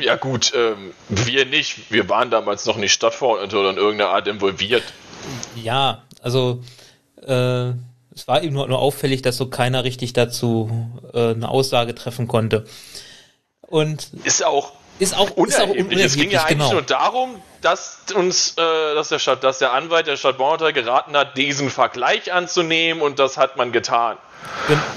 Ja 0.00 0.16
gut, 0.16 0.52
ähm, 0.54 0.92
wir 1.08 1.44
nicht. 1.44 1.90
Wir 1.90 2.08
waren 2.08 2.30
damals 2.30 2.64
noch 2.64 2.76
nicht 2.76 2.92
Stadtverordnete 2.92 3.58
oder 3.58 3.70
in 3.70 3.76
irgendeiner 3.76 4.10
Art 4.10 4.28
involviert. 4.28 4.82
Ja, 5.56 6.04
also 6.22 6.62
äh, 7.22 7.70
es 8.14 8.28
war 8.28 8.42
eben 8.42 8.54
nur, 8.54 8.68
nur 8.68 8.78
auffällig, 8.78 9.22
dass 9.22 9.36
so 9.36 9.46
keiner 9.46 9.84
richtig 9.84 10.12
dazu 10.12 10.90
äh, 11.12 11.30
eine 11.30 11.48
Aussage 11.48 11.94
treffen 11.94 12.28
konnte. 12.28 12.64
Und 13.60 14.10
Ist 14.24 14.44
auch 14.44 14.72
ist 14.98 15.16
auch, 15.16 15.30
ist 15.36 15.60
auch 15.60 15.68
unerheblich. 15.68 16.04
Es 16.04 16.16
ging 16.16 16.30
ja 16.30 16.42
eigentlich 16.42 16.58
genau. 16.58 16.72
nur 16.72 16.82
darum, 16.82 17.42
dass 17.60 17.98
uns, 18.14 18.52
äh, 18.56 18.94
dass, 18.94 19.08
der 19.08 19.18
Stadt, 19.18 19.42
dass 19.42 19.58
der 19.58 19.72
Anwalt 19.72 20.06
der 20.06 20.16
Stadt 20.16 20.38
Bornholm 20.38 20.74
geraten 20.74 21.16
hat, 21.16 21.36
diesen 21.36 21.70
Vergleich 21.70 22.32
anzunehmen 22.32 23.02
und 23.02 23.18
das 23.18 23.36
hat 23.36 23.56
man 23.56 23.72
getan. 23.72 24.18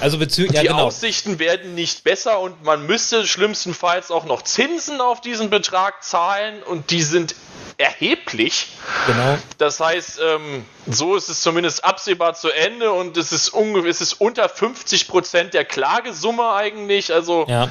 Also 0.00 0.18
bezüglich, 0.18 0.52
ja 0.52 0.60
die 0.60 0.68
genau. 0.68 0.84
Aussichten 0.84 1.38
werden 1.38 1.74
nicht 1.74 2.04
besser 2.04 2.38
und 2.40 2.62
man 2.64 2.86
müsste 2.86 3.26
schlimmstenfalls 3.26 4.10
auch 4.10 4.24
noch 4.24 4.42
Zinsen 4.42 5.00
auf 5.00 5.20
diesen 5.20 5.50
Betrag 5.50 6.04
zahlen 6.04 6.62
und 6.62 6.90
die 6.90 7.02
sind 7.02 7.34
erheblich. 7.78 8.68
Genau. 9.06 9.38
Das 9.56 9.80
heißt, 9.80 10.20
ähm, 10.22 10.64
so 10.86 11.16
ist 11.16 11.28
es 11.28 11.40
zumindest 11.40 11.84
absehbar 11.84 12.34
zu 12.34 12.50
Ende 12.50 12.92
und 12.92 13.16
es 13.16 13.32
ist 13.32 13.52
es 13.54 14.00
ist 14.00 14.20
unter 14.20 14.48
50 14.48 15.08
Prozent 15.08 15.54
der 15.54 15.64
Klagesumme 15.64 16.52
eigentlich. 16.52 17.12
Also 17.12 17.46
Ja. 17.48 17.68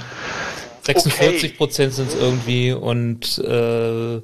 46 0.88 1.58
Prozent 1.58 1.94
sind 1.94 2.10
es 2.10 2.16
irgendwie 2.16 2.72
und 2.72 3.38
äh, 3.40 4.22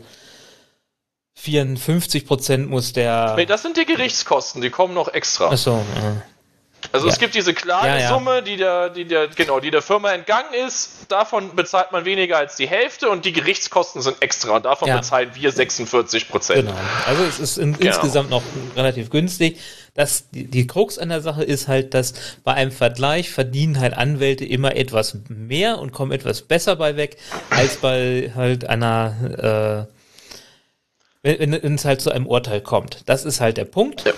54 1.35 2.25
Prozent 2.25 2.69
muss 2.69 2.93
der. 2.93 3.33
nee, 3.35 3.45
das 3.45 3.61
sind 3.61 3.77
die 3.77 3.85
Gerichtskosten, 3.85 4.61
die 4.61 4.69
kommen 4.69 4.93
noch 4.93 5.13
extra. 5.13 5.49
Achso, 5.49 5.77
äh, 5.77 6.32
Also 6.91 7.07
Ja. 7.07 7.13
es 7.13 7.19
gibt 7.19 7.33
diese 7.35 7.53
Klagesumme, 7.53 8.43
die 8.43 8.57
der, 8.57 8.89
die 8.89 9.05
der, 9.05 9.27
genau, 9.27 9.59
die 9.59 9.71
der 9.71 9.81
Firma 9.81 10.11
entgangen 10.11 10.53
ist. 10.67 10.89
Davon 11.09 11.55
bezahlt 11.55 11.91
man 11.91 12.05
weniger 12.05 12.37
als 12.37 12.55
die 12.55 12.67
Hälfte 12.67 13.09
und 13.09 13.25
die 13.25 13.31
Gerichtskosten 13.33 14.01
sind 14.01 14.21
extra. 14.21 14.57
Und 14.57 14.65
davon 14.65 14.87
Ja. 14.87 14.97
bezahlen 14.97 15.31
wir 15.33 15.51
46 15.51 16.29
Prozent. 16.29 16.67
genau. 16.67 16.77
Also 17.07 17.23
es 17.23 17.39
ist 17.39 17.57
in, 17.57 17.73
Genau. 17.77 17.87
insgesamt 17.93 18.29
noch 18.29 18.43
relativ 18.75 19.09
günstig. 19.09 19.59
Das, 19.95 20.29
die, 20.31 20.45
die 20.45 20.65
Krux 20.67 20.97
an 20.97 21.09
der 21.09 21.21
Sache 21.21 21.43
ist 21.43 21.67
halt, 21.67 21.93
dass 21.93 22.13
bei 22.43 22.53
einem 22.53 22.71
Vergleich 22.71 23.29
verdienen 23.29 23.79
halt 23.79 23.93
Anwälte 23.95 24.43
immer 24.43 24.75
etwas 24.75 25.15
mehr 25.29 25.77
und 25.79 25.91
kommen 25.91 26.11
etwas 26.11 26.41
besser 26.41 26.75
bei 26.75 26.97
weg, 26.97 27.17
als 27.51 27.77
bei 27.77 28.31
halt 28.35 28.67
einer, 28.67 29.87
äh, 29.87 29.93
wenn, 31.21 31.51
wenn 31.53 31.63
wenn 31.63 31.75
es 31.75 31.85
halt 31.85 32.01
zu 32.01 32.11
einem 32.11 32.25
Urteil 32.27 32.59
kommt. 32.61 33.03
Das 33.05 33.23
ist 33.23 33.39
halt 33.39 33.57
der 33.57 33.65
Punkt. 33.65 34.03
Ja. 34.05 34.13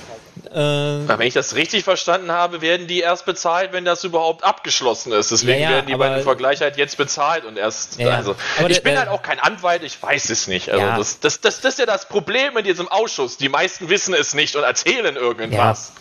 Äh, 0.51 0.57
Aber 0.57 1.19
Wenn 1.19 1.27
ich 1.27 1.33
das 1.33 1.55
richtig 1.55 1.83
verstanden 1.83 2.31
habe, 2.31 2.61
werden 2.61 2.87
die 2.87 2.99
erst 2.99 3.25
bezahlt, 3.25 3.73
wenn 3.73 3.85
das 3.85 4.03
überhaupt 4.03 4.43
abgeschlossen 4.43 5.11
ist. 5.11 5.31
Deswegen 5.31 5.61
Ja, 5.61 5.69
ja, 5.69 5.75
werden 5.75 5.87
die 5.87 5.95
bei 5.95 6.13
dem 6.13 6.23
Vergleich 6.23 6.61
halt 6.61 6.77
jetzt 6.77 6.97
bezahlt 6.97 7.45
und 7.45 7.57
erst. 7.57 7.99
Ja. 7.99 8.09
Also, 8.09 8.35
Aber 8.59 8.69
ich 8.69 8.83
bin 8.83 8.97
halt 8.97 9.09
auch 9.09 9.21
kein 9.21 9.39
Anwalt, 9.39 9.83
ich 9.83 10.01
weiß 10.01 10.29
es 10.29 10.47
nicht. 10.47 10.69
Also 10.69 10.85
das, 10.85 11.19
das, 11.19 11.41
das, 11.41 11.61
das 11.61 11.73
ist 11.73 11.79
ja 11.79 11.85
das 11.85 12.07
Problem 12.09 12.57
in 12.57 12.63
diesem 12.63 12.87
Ausschuss. 12.87 13.37
Die 13.37 13.49
meisten 13.49 13.89
wissen 13.89 14.13
es 14.13 14.33
nicht 14.33 14.55
und 14.55 14.63
erzählen 14.63 15.15
irgendwas. 15.15 15.91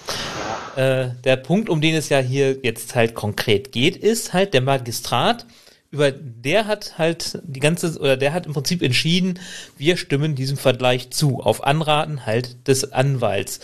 Äh, 0.77 1.11
der 1.23 1.37
Punkt, 1.37 1.69
um 1.69 1.81
den 1.81 1.95
es 1.95 2.09
ja 2.09 2.19
hier 2.19 2.59
jetzt 2.63 2.95
halt 2.95 3.15
konkret 3.15 3.73
geht, 3.73 3.97
ist 3.97 4.33
halt 4.33 4.55
der 4.55 4.61
Magistrat, 4.61 5.47
über 5.95 6.11
der 6.11 6.67
hat 6.67 6.99
halt 6.99 7.39
die 7.45 7.61
ganze, 7.61 7.97
oder 8.01 8.17
der 8.17 8.33
hat 8.33 8.47
im 8.47 8.53
Prinzip 8.53 8.83
entschieden, 8.83 9.39
wir 9.79 9.97
stimmen 9.97 10.35
diesem 10.35 10.57
Vergleich 10.57 11.11
zu, 11.11 11.41
auf 11.41 11.63
Anraten 11.63 12.27
halt 12.27 12.67
des 12.67 12.93
Anwalts. 12.93 13.61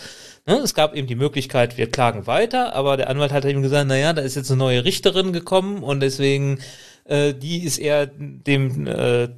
Ne, 0.47 0.55
es 0.55 0.73
gab 0.73 0.95
eben 0.95 1.07
die 1.07 1.15
Möglichkeit, 1.15 1.77
wir 1.77 1.89
klagen 1.89 2.25
weiter, 2.25 2.73
aber 2.73 2.97
der 2.97 3.09
Anwalt 3.09 3.31
hat 3.31 3.45
eben 3.45 3.61
gesagt, 3.61 3.87
naja, 3.87 4.13
da 4.13 4.21
ist 4.21 4.35
jetzt 4.35 4.49
eine 4.49 4.57
neue 4.57 4.83
Richterin 4.83 5.33
gekommen 5.33 5.83
und 5.83 5.99
deswegen, 5.99 6.59
äh, 7.05 7.33
die 7.33 7.63
ist 7.63 7.77
eher 7.77 8.07
dem 8.07 8.87
äh, 8.87 9.29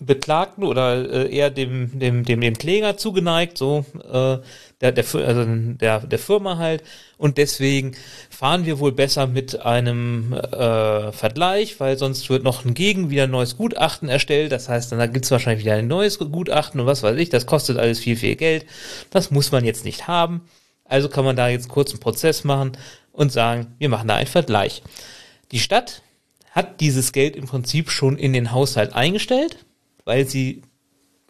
Beklagten 0.00 0.64
oder 0.64 1.10
äh, 1.10 1.34
eher 1.34 1.50
dem, 1.50 1.98
dem, 1.98 2.24
dem, 2.24 2.40
dem 2.40 2.56
Kläger 2.56 2.96
zugeneigt, 2.96 3.58
so 3.58 3.84
äh, 4.02 4.38
der, 4.80 4.92
der, 4.92 5.04
also 5.14 5.44
der, 5.46 6.00
der 6.00 6.18
Firma 6.18 6.56
halt. 6.56 6.82
Und 7.18 7.36
deswegen 7.36 7.92
fahren 8.30 8.64
wir 8.64 8.78
wohl 8.78 8.92
besser 8.92 9.26
mit 9.26 9.60
einem 9.60 10.32
äh, 10.32 11.12
Vergleich, 11.12 11.78
weil 11.80 11.98
sonst 11.98 12.30
wird 12.30 12.42
noch 12.42 12.64
ein 12.64 12.72
Gegen 12.72 13.10
wieder 13.10 13.24
ein 13.24 13.30
neues 13.30 13.58
Gutachten 13.58 14.08
erstellt. 14.08 14.52
Das 14.52 14.70
heißt, 14.70 14.90
dann 14.90 14.98
da 14.98 15.06
gibt's 15.06 15.30
wahrscheinlich 15.30 15.64
wieder 15.64 15.76
ein 15.76 15.86
neues 15.86 16.18
Gutachten 16.18 16.80
und 16.80 16.86
was 16.86 17.02
weiß 17.02 17.18
ich, 17.18 17.28
das 17.28 17.44
kostet 17.44 17.76
alles 17.76 17.98
viel, 17.98 18.16
viel 18.16 18.36
Geld. 18.36 18.64
Das 19.10 19.30
muss 19.30 19.52
man 19.52 19.66
jetzt 19.66 19.84
nicht 19.84 20.08
haben. 20.08 20.40
Also 20.84 21.10
kann 21.10 21.26
man 21.26 21.36
da 21.36 21.48
jetzt 21.48 21.68
kurz 21.68 21.90
einen 21.90 22.00
Prozess 22.00 22.42
machen 22.42 22.72
und 23.12 23.32
sagen, 23.32 23.74
wir 23.78 23.90
machen 23.90 24.08
da 24.08 24.16
einen 24.16 24.26
Vergleich. 24.26 24.82
Die 25.52 25.60
Stadt 25.60 26.02
hat 26.52 26.80
dieses 26.80 27.12
Geld 27.12 27.36
im 27.36 27.46
Prinzip 27.46 27.90
schon 27.90 28.16
in 28.16 28.32
den 28.32 28.52
Haushalt 28.52 28.94
eingestellt, 28.94 29.58
weil 30.10 30.26
sie 30.26 30.62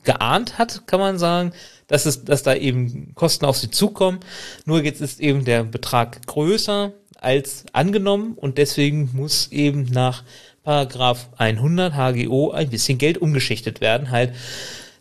geahnt 0.05 0.57
hat, 0.57 0.87
kann 0.87 1.01
man 1.01 1.19
sagen, 1.19 1.53
dass 1.87 2.07
es, 2.07 2.25
dass 2.25 2.43
da 2.43 2.55
eben 2.55 3.15
Kosten 3.15 3.45
auf 3.45 3.59
sie 3.59 3.71
zukommen. 3.71 4.21
Nur 4.65 4.83
jetzt 4.83 5.03
ist 5.03 5.21
eben 5.21 5.45
der 5.45 5.65
Betrag 5.65 6.27
größer 6.27 6.95
als 7.21 7.67
angenommen 7.75 8.33
und 8.37 8.57
deswegen 8.57 9.11
muss 9.13 9.49
eben 9.53 9.83
nach 9.85 10.25
Paragraph 10.63 11.29
100 11.37 11.93
HGO 11.93 12.53
ein 12.53 12.71
bisschen 12.71 12.97
Geld 12.97 13.19
umgeschichtet 13.19 13.83
werden. 13.83 14.11
Halt, 14.11 14.35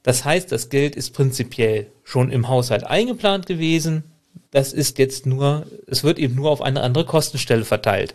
das 0.04 0.26
heißt, 0.26 0.52
das 0.52 0.68
Geld 0.68 0.98
ist 0.98 1.13
prinzipiell 1.13 1.88
schon 2.04 2.32
im 2.32 2.50
Haushalt 2.50 2.84
eingeplant 2.84 3.46
gewesen. 3.46 4.04
Das 4.52 4.74
ist 4.74 5.00
jetzt 5.00 5.26
nur, 5.26 5.68
es 5.88 6.04
wird 6.04 6.20
eben 6.20 6.36
nur 6.36 6.52
auf 6.52 6.62
eine 6.62 6.82
andere 6.82 7.06
Kostenstelle 7.06 7.63
verteilt. 7.63 8.13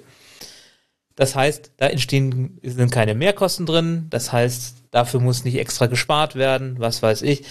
Das 1.17 1.37
heißt, 1.37 1.73
da 1.77 1.87
entstehen, 1.87 2.59
sind 2.63 2.91
keine 2.91 3.15
Mehrkosten 3.15 3.67
drin. 3.67 4.07
Das 4.11 4.33
heißt, 4.33 4.77
dafür 4.91 5.21
muss 5.21 5.45
nicht 5.45 5.59
extra 5.59 5.87
gespart 5.87 6.35
werden, 6.35 6.77
was 6.79 7.03
weiß 7.03 7.23
ich. 7.23 7.45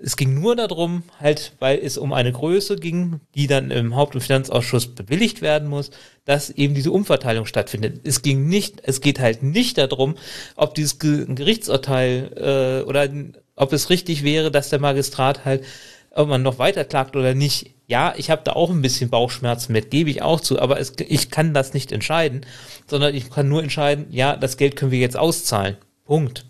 Es 0.00 0.16
ging 0.16 0.40
nur 0.40 0.54
darum, 0.54 1.02
halt, 1.18 1.54
weil 1.58 1.78
es 1.78 1.98
um 1.98 2.12
eine 2.12 2.30
Größe 2.30 2.76
ging, 2.76 3.20
die 3.34 3.48
dann 3.48 3.72
im 3.72 3.96
Haupt- 3.96 4.14
und 4.14 4.20
Finanzausschuss 4.20 4.94
bewilligt 4.94 5.42
werden 5.42 5.68
muss, 5.68 5.90
dass 6.24 6.50
eben 6.50 6.74
diese 6.74 6.92
Umverteilung 6.92 7.46
stattfindet. 7.46 8.06
Es 8.06 8.22
ging 8.22 8.46
nicht, 8.46 8.80
es 8.84 9.00
geht 9.00 9.18
halt 9.18 9.42
nicht 9.42 9.76
darum, 9.76 10.14
ob 10.54 10.74
dieses 10.74 11.00
Ge 11.00 11.26
Gerichtsurteil 11.28 12.82
äh, 12.84 12.88
oder 12.88 13.08
ob 13.56 13.72
es 13.72 13.90
richtig 13.90 14.22
wäre, 14.22 14.52
dass 14.52 14.70
der 14.70 14.78
Magistrat 14.78 15.44
halt, 15.44 15.64
ob 16.12 16.28
man 16.28 16.42
noch 16.42 16.60
weiter 16.60 16.84
klagt 16.84 17.16
oder 17.16 17.34
nicht. 17.34 17.74
Ja, 17.88 18.12
ich 18.18 18.28
habe 18.30 18.42
da 18.44 18.52
auch 18.52 18.68
ein 18.68 18.82
bisschen 18.82 19.08
Bauchschmerzen 19.08 19.72
mit, 19.72 19.90
gebe 19.90 20.10
ich 20.10 20.20
auch 20.20 20.42
zu, 20.42 20.60
aber 20.60 20.78
es, 20.78 20.92
ich 21.08 21.30
kann 21.30 21.54
das 21.54 21.72
nicht 21.72 21.90
entscheiden, 21.90 22.44
sondern 22.86 23.14
ich 23.14 23.30
kann 23.30 23.48
nur 23.48 23.62
entscheiden, 23.62 24.06
ja, 24.10 24.36
das 24.36 24.58
Geld 24.58 24.76
können 24.76 24.90
wir 24.92 24.98
jetzt 24.98 25.16
auszahlen. 25.16 25.78
Punkt. 26.04 26.44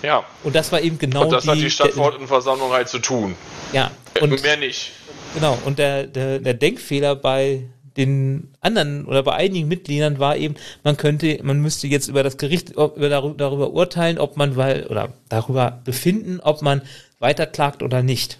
Ja. 0.00 0.24
Und 0.44 0.54
das 0.54 0.70
war 0.70 0.80
eben 0.80 0.96
genau 0.98 1.24
Und 1.24 1.32
das 1.32 1.42
die, 1.42 1.50
hat 1.50 1.58
die 1.58 1.70
Stadtverordnetenversammlung 1.70 2.70
halt 2.70 2.88
zu 2.88 3.00
tun. 3.00 3.34
ja, 3.72 3.90
Und 4.20 4.32
und 4.32 4.42
mehr 4.44 4.56
nicht. 4.56 4.92
genau 5.34 5.58
und 5.64 5.80
der, 5.80 6.06
der 6.06 6.38
der 6.38 6.54
Denkfehler 6.54 7.16
bei 7.16 7.64
den 7.96 8.54
anderen 8.60 9.04
oder 9.06 9.24
bei 9.24 9.34
einigen 9.34 9.68
Mitgliedern 9.68 10.20
war 10.20 10.36
eben, 10.36 10.54
man 10.84 10.96
könnte, 10.96 11.40
man 11.42 11.60
müsste 11.60 11.88
jetzt 11.88 12.08
über 12.08 12.22
das 12.22 12.38
Gericht 12.38 12.76
ob, 12.76 12.96
über 12.96 13.08
darüber, 13.08 13.34
darüber 13.36 13.70
urteilen, 13.72 14.18
ob 14.18 14.36
man 14.36 14.56
weil 14.56 14.86
oder 14.86 15.12
darüber 15.28 15.82
befinden, 15.84 16.40
ob 16.40 16.62
man 16.62 16.82
weiterklagt 17.18 17.82
oder 17.82 18.02
nicht. 18.02 18.38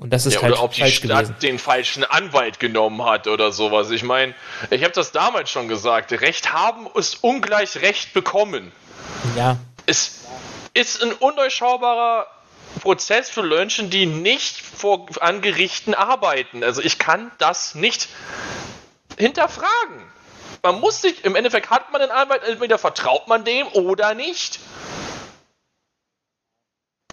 Und 0.00 0.10
das 0.10 0.26
ist 0.26 0.34
Ja, 0.34 0.42
halt 0.42 0.52
oder 0.52 0.62
ob 0.62 0.72
die 0.72 0.88
Stadt 0.90 1.10
gewesen. 1.10 1.36
den 1.42 1.58
falschen 1.58 2.04
Anwalt 2.04 2.60
genommen 2.60 3.04
hat 3.04 3.26
oder 3.26 3.50
sowas. 3.50 3.90
Ich 3.90 4.04
meine, 4.04 4.32
ich 4.70 4.82
habe 4.84 4.92
das 4.92 5.10
damals 5.10 5.50
schon 5.50 5.66
gesagt. 5.66 6.12
Recht 6.12 6.52
haben 6.52 6.86
ist 6.94 7.22
ungleich 7.24 7.76
Recht 7.78 8.12
bekommen. 8.14 8.70
Ja, 9.36 9.56
Es 9.86 10.20
ist 10.74 11.02
ein 11.02 11.12
undurchschaubarer 11.12 12.26
Prozess 12.82 13.28
für 13.30 13.42
Menschen, 13.42 13.90
die 13.90 14.06
nicht 14.06 14.60
vor, 14.60 15.06
an 15.20 15.40
Gerichten 15.42 15.94
arbeiten. 15.94 16.62
Also 16.62 16.80
ich 16.82 16.98
kann 16.98 17.32
das 17.38 17.74
nicht 17.74 18.08
hinterfragen. 19.18 20.04
Man 20.62 20.80
muss 20.80 21.02
sich, 21.02 21.24
im 21.24 21.34
Endeffekt 21.34 21.70
hat 21.70 21.92
man 21.92 22.02
einen 22.02 22.10
Anwalt, 22.10 22.42
entweder 22.44 22.78
vertraut 22.78 23.26
man 23.26 23.44
dem 23.44 23.66
oder 23.68 24.14
nicht. 24.14 24.60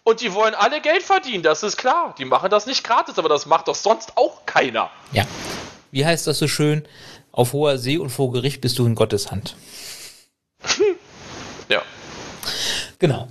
Und 0.06 0.22
die 0.22 0.34
wollen 0.34 0.54
alle 0.54 0.82
Geld 0.82 1.02
verdienen, 1.02 1.42
das 1.42 1.64
ist 1.64 1.78
klar. 1.78 2.14
Die 2.20 2.26
machen 2.26 2.50
das 2.52 2.68
nicht 2.68 2.84
gratis, 2.84 3.18
aber 3.18 3.28
das 3.28 3.48
macht 3.48 3.68
doch 3.68 3.76
sonst 3.76 4.16
auch 4.16 4.46
keiner. 4.46 4.90
ja. 5.12 5.26
Wie 5.92 6.06
heißt 6.06 6.28
das 6.28 6.40
so 6.40 6.48
schön? 6.50 6.86
Auf 7.32 7.54
hoher 7.54 7.78
See 7.78 7.98
und 7.98 8.10
vor 8.10 8.32
Gericht 8.34 8.60
bist 8.62 8.78
du 8.78 8.86
in 8.86 8.96
Gottes 8.96 9.32
Hand. 9.32 9.56
Ja. 11.70 11.82
Genau. 13.00 13.28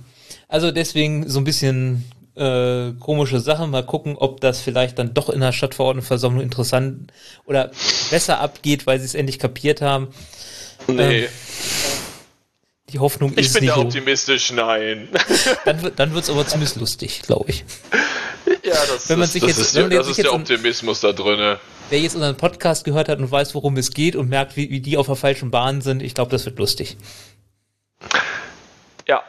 Also 0.49 0.71
deswegen 0.71 1.29
so 1.29 1.39
ein 1.39 1.45
bisschen 1.45 2.11
äh, 2.35 2.91
komische 2.99 3.39
Sache. 3.39 3.65
Mal 3.67 3.85
gucken, 3.85 4.17
ob 4.17 4.41
das 4.41 4.59
vielleicht 4.59 4.99
dann 4.99 5.13
doch 5.13 5.29
in 5.29 5.39
der 5.39 5.53
Stadtverordnetenversammlung 5.53 6.43
interessant 6.43 7.13
oder 7.45 7.71
besser 8.09 8.39
abgeht, 8.41 8.85
weil 8.87 8.99
sie 8.99 9.05
es 9.05 9.15
endlich 9.15 9.39
kapiert 9.39 9.81
haben. 9.81 10.09
Nee. 10.87 11.21
Die 11.21 11.27
die 12.89 12.99
Hoffnung 12.99 13.31
Ich 13.35 13.47
ist 13.47 13.53
bin 13.53 13.63
nicht 13.65 13.75
da 13.75 13.79
optimistisch, 13.81 14.51
nein. 14.51 15.09
Dann, 15.65 15.81
wird- 15.81 15.99
dann 15.99 16.13
wird 16.13 16.23
es 16.23 16.29
aber 16.29 16.45
zumindest 16.45 16.75
lustig, 16.77 17.21
glaube 17.23 17.49
ich. 17.49 17.65
ja, 18.63 18.73
das, 18.73 19.09
Wenn 19.09 19.17
man 19.19 19.25
das, 19.27 19.33
sich 19.33 19.41
das 19.41 19.49
jetzt- 19.57 19.59
ist, 19.59 19.75
wenn 19.75 19.81
man 19.83 19.89
der, 19.89 19.99
das 19.99 20.07
sich 20.07 20.17
ist 20.19 20.23
der 20.25 20.31
jetzt- 20.33 20.41
Optimismus 20.51 20.99
da 21.01 21.11
drinne. 21.11 21.59
Wer 21.89 21.99
jetzt 21.99 22.15
unseren 22.15 22.37
Podcast 22.37 22.83
gehört 22.83 23.09
hat 23.09 23.19
und 23.19 23.29
weiß, 23.31 23.53
worum 23.55 23.77
es 23.77 23.91
geht 23.91 24.15
und 24.15 24.29
merkt, 24.29 24.55
wie, 24.55 24.69
wie 24.69 24.79
die 24.81 24.97
auf 24.97 25.05
der 25.07 25.15
falschen 25.15 25.51
Bahn 25.51 25.81
sind, 25.81 26.01
ich 26.03 26.13
glaube, 26.15 26.31
das 26.31 26.45
wird 26.45 26.57
lustig. 26.59 26.97
Ja. 29.07 29.23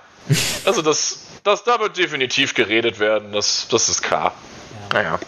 Also 0.64 0.82
das, 0.82 1.20
das, 1.44 1.64
da 1.64 1.78
wird 1.80 1.96
definitiv 1.96 2.54
geredet 2.54 2.98
werden, 2.98 3.32
das, 3.32 3.68
das 3.70 3.88
ist 3.88 4.02
klar. 4.02 4.34
Naja. 4.92 5.18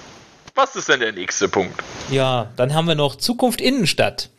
Was 0.54 0.74
ist 0.74 0.88
denn 0.88 1.00
der 1.00 1.12
nächste 1.12 1.48
Punkt? 1.48 1.78
Ja, 2.10 2.50
dann 2.56 2.74
haben 2.74 2.88
wir 2.88 2.94
noch 2.96 3.16
Zukunft 3.16 3.60
Innenstadt. 3.60 4.30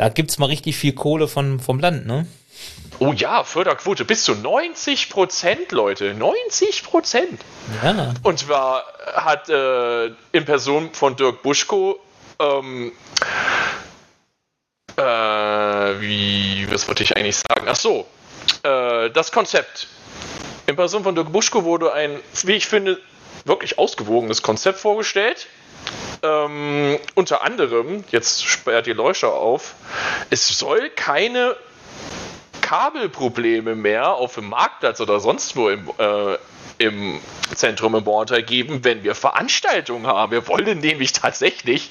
Da 0.00 0.08
gibt's 0.08 0.38
mal 0.38 0.46
richtig 0.46 0.78
viel 0.78 0.94
Kohle 0.94 1.28
von, 1.28 1.60
vom 1.60 1.78
Land, 1.78 2.06
ne? 2.06 2.26
Oh 3.00 3.12
ja, 3.12 3.44
Förderquote 3.44 4.06
bis 4.06 4.24
zu 4.24 4.34
90 4.34 5.10
Prozent, 5.10 5.72
Leute. 5.72 6.14
90 6.14 6.84
Prozent. 6.84 7.38
Ja. 7.84 8.14
Und 8.22 8.38
zwar 8.38 8.84
hat 9.12 9.50
äh, 9.50 10.06
in 10.32 10.46
Person 10.46 10.88
von 10.94 11.16
Dirk 11.16 11.42
Buschko 11.42 12.00
ähm, 12.38 12.92
äh, 14.96 15.02
wie, 15.02 16.66
was 16.70 16.88
wollte 16.88 17.02
ich 17.02 17.14
eigentlich 17.14 17.36
sagen? 17.36 17.66
Ach 17.66 17.76
so, 17.76 18.06
äh, 18.62 19.10
das 19.10 19.30
Konzept. 19.30 19.86
In 20.66 20.76
Person 20.76 21.02
von 21.02 21.14
Dirk 21.14 21.30
Buschko 21.30 21.64
wurde 21.64 21.92
ein, 21.92 22.18
wie 22.44 22.52
ich 22.52 22.66
finde, 22.66 22.98
wirklich 23.44 23.78
ausgewogenes 23.78 24.40
Konzept 24.40 24.78
vorgestellt. 24.78 25.46
Ähm, 26.22 26.98
unter 27.14 27.42
anderem, 27.42 28.04
jetzt 28.10 28.46
sperrt 28.46 28.86
die 28.86 28.92
Leuchter 28.92 29.32
auf, 29.32 29.74
es 30.28 30.58
soll 30.58 30.90
keine 30.90 31.56
Kabelprobleme 32.70 33.74
mehr 33.74 34.14
auf 34.14 34.36
dem 34.36 34.48
Marktplatz 34.48 35.00
oder 35.00 35.18
sonst 35.18 35.56
wo 35.56 35.70
im, 35.70 35.90
äh, 35.98 36.36
im 36.78 37.20
Zentrum 37.52 37.96
im 37.96 38.04
Borntal 38.04 38.44
geben, 38.44 38.84
wenn 38.84 39.02
wir 39.02 39.16
Veranstaltungen 39.16 40.06
haben. 40.06 40.30
Wir 40.30 40.46
wollen 40.46 40.78
nämlich 40.78 41.12
tatsächlich 41.12 41.90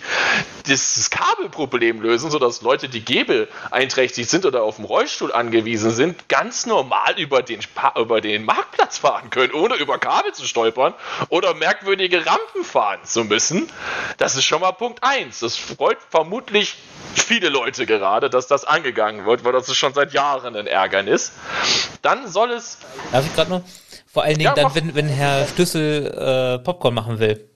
dieses 0.67 1.09
Kabelproblem 1.09 2.01
lösen, 2.01 2.31
sodass 2.31 2.61
Leute, 2.61 2.87
die 2.87 3.03
gebeeinträchtig 3.03 4.29
sind 4.29 4.45
oder 4.45 4.63
auf 4.63 4.77
dem 4.77 4.85
Rollstuhl 4.85 5.33
angewiesen 5.33 5.91
sind, 5.91 6.29
ganz 6.29 6.65
normal 6.65 7.19
über 7.19 7.41
den, 7.41 7.59
über 7.97 8.21
den 8.21 8.45
Marktplatz 8.45 8.99
fahren 8.99 9.29
können, 9.29 9.51
ohne 9.51 9.75
über 9.75 9.97
Kabel 9.97 10.33
zu 10.33 10.45
stolpern 10.45 10.93
oder 11.27 11.55
merkwürdige 11.55 12.25
Rampen 12.25 12.63
fahren 12.63 12.99
zu 13.03 13.25
müssen. 13.25 13.69
Das 14.17 14.37
ist 14.37 14.45
schon 14.45 14.61
mal 14.61 14.71
Punkt 14.71 15.03
1. 15.03 15.39
Das 15.39 15.57
freut 15.57 15.97
vermutlich 16.09 16.77
viele 17.15 17.49
Leute 17.49 17.85
gerade, 17.85 18.29
dass 18.29 18.47
das 18.47 18.63
angegangen 18.63 19.25
wird, 19.25 19.43
weil 19.43 19.51
das 19.51 19.75
schon 19.75 19.93
seit 19.93 20.13
Jahren 20.13 20.55
ein 20.55 20.67
Ärgernis. 20.69 21.31
Dann 22.01 22.27
soll 22.27 22.51
es 22.51 22.77
Darf 23.11 23.25
ich 23.25 23.35
gerade 23.35 23.49
noch? 23.49 23.61
Vor 24.11 24.23
allen 24.23 24.37
Dingen 24.37 24.53
Ja, 24.55 24.55
dann, 24.55 24.73
wenn, 24.75 24.95
wenn 24.95 25.07
Herr 25.07 25.47
Schlüssel 25.47 26.07
äh, 26.07 26.63
Popcorn 26.63 26.93
machen 26.93 27.19
will. 27.19 27.49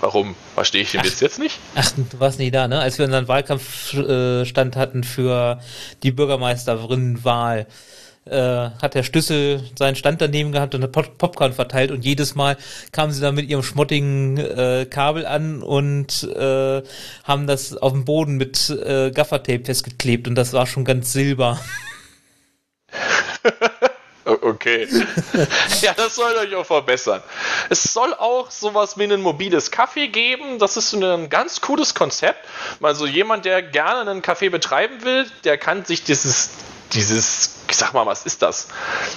Warum? 0.00 0.34
Verstehe 0.54 0.82
ich 0.82 0.90
den 0.90 1.04
Witz 1.04 1.20
jetzt 1.20 1.38
nicht? 1.38 1.58
Ach, 1.76 1.90
du 1.92 2.20
warst 2.20 2.38
nicht 2.38 2.54
da, 2.54 2.66
ne? 2.66 2.80
Als 2.80 2.98
wir 2.98 3.04
unseren 3.04 3.28
Wahlkampfstand 3.28 4.76
äh, 4.76 4.78
hatten 4.78 5.04
für 5.04 5.60
die 6.02 6.10
Bürgermeisterinnenwahl, 6.10 7.66
äh, 8.26 8.70
hat 8.80 8.94
Herr 8.94 9.02
Schlüssel 9.02 9.62
seinen 9.78 9.96
Stand 9.96 10.20
daneben 10.20 10.52
gehabt 10.52 10.74
und 10.74 10.82
hat 10.82 10.92
Pop 10.92 11.18
Popcorn 11.18 11.52
verteilt 11.52 11.90
und 11.90 12.04
jedes 12.04 12.34
Mal 12.34 12.56
kamen 12.92 13.12
sie 13.12 13.20
da 13.20 13.32
mit 13.32 13.48
ihrem 13.48 13.62
schmuttigen 13.62 14.38
äh, 14.38 14.86
Kabel 14.88 15.26
an 15.26 15.62
und 15.62 16.24
äh, 16.24 16.82
haben 17.24 17.46
das 17.46 17.76
auf 17.76 17.92
dem 17.92 18.04
Boden 18.04 18.36
mit 18.36 18.70
äh, 18.70 19.10
Gaffertape 19.10 19.64
festgeklebt 19.64 20.28
und 20.28 20.34
das 20.34 20.52
war 20.52 20.66
schon 20.66 20.84
ganz 20.84 21.12
silber. 21.12 21.60
Okay. 24.26 24.88
ja, 25.82 25.92
das 25.92 26.14
soll 26.14 26.34
euch 26.36 26.54
auch 26.54 26.64
verbessern. 26.64 27.22
Es 27.68 27.92
soll 27.92 28.14
auch 28.14 28.50
sowas 28.50 28.96
wie 28.96 29.04
ein 29.04 29.20
mobiles 29.20 29.70
Café 29.70 30.08
geben. 30.08 30.58
Das 30.58 30.78
ist 30.78 30.94
ein 30.94 31.28
ganz 31.28 31.60
cooles 31.60 31.94
Konzept. 31.94 32.38
Also 32.80 33.06
jemand, 33.06 33.44
der 33.44 33.62
gerne 33.62 34.10
einen 34.10 34.22
Café 34.22 34.48
betreiben 34.48 35.04
will, 35.04 35.26
der 35.44 35.58
kann 35.58 35.84
sich 35.84 36.04
dieses, 36.04 36.50
dieses, 36.94 37.50
ich 37.68 37.76
sag 37.76 37.92
mal, 37.92 38.06
was 38.06 38.24
ist 38.24 38.42
das? 38.42 38.68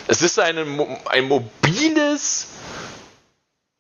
Es 0.08 0.22
ist 0.22 0.40
eine, 0.40 0.66
ein 1.10 1.28
mobiles, 1.28 2.48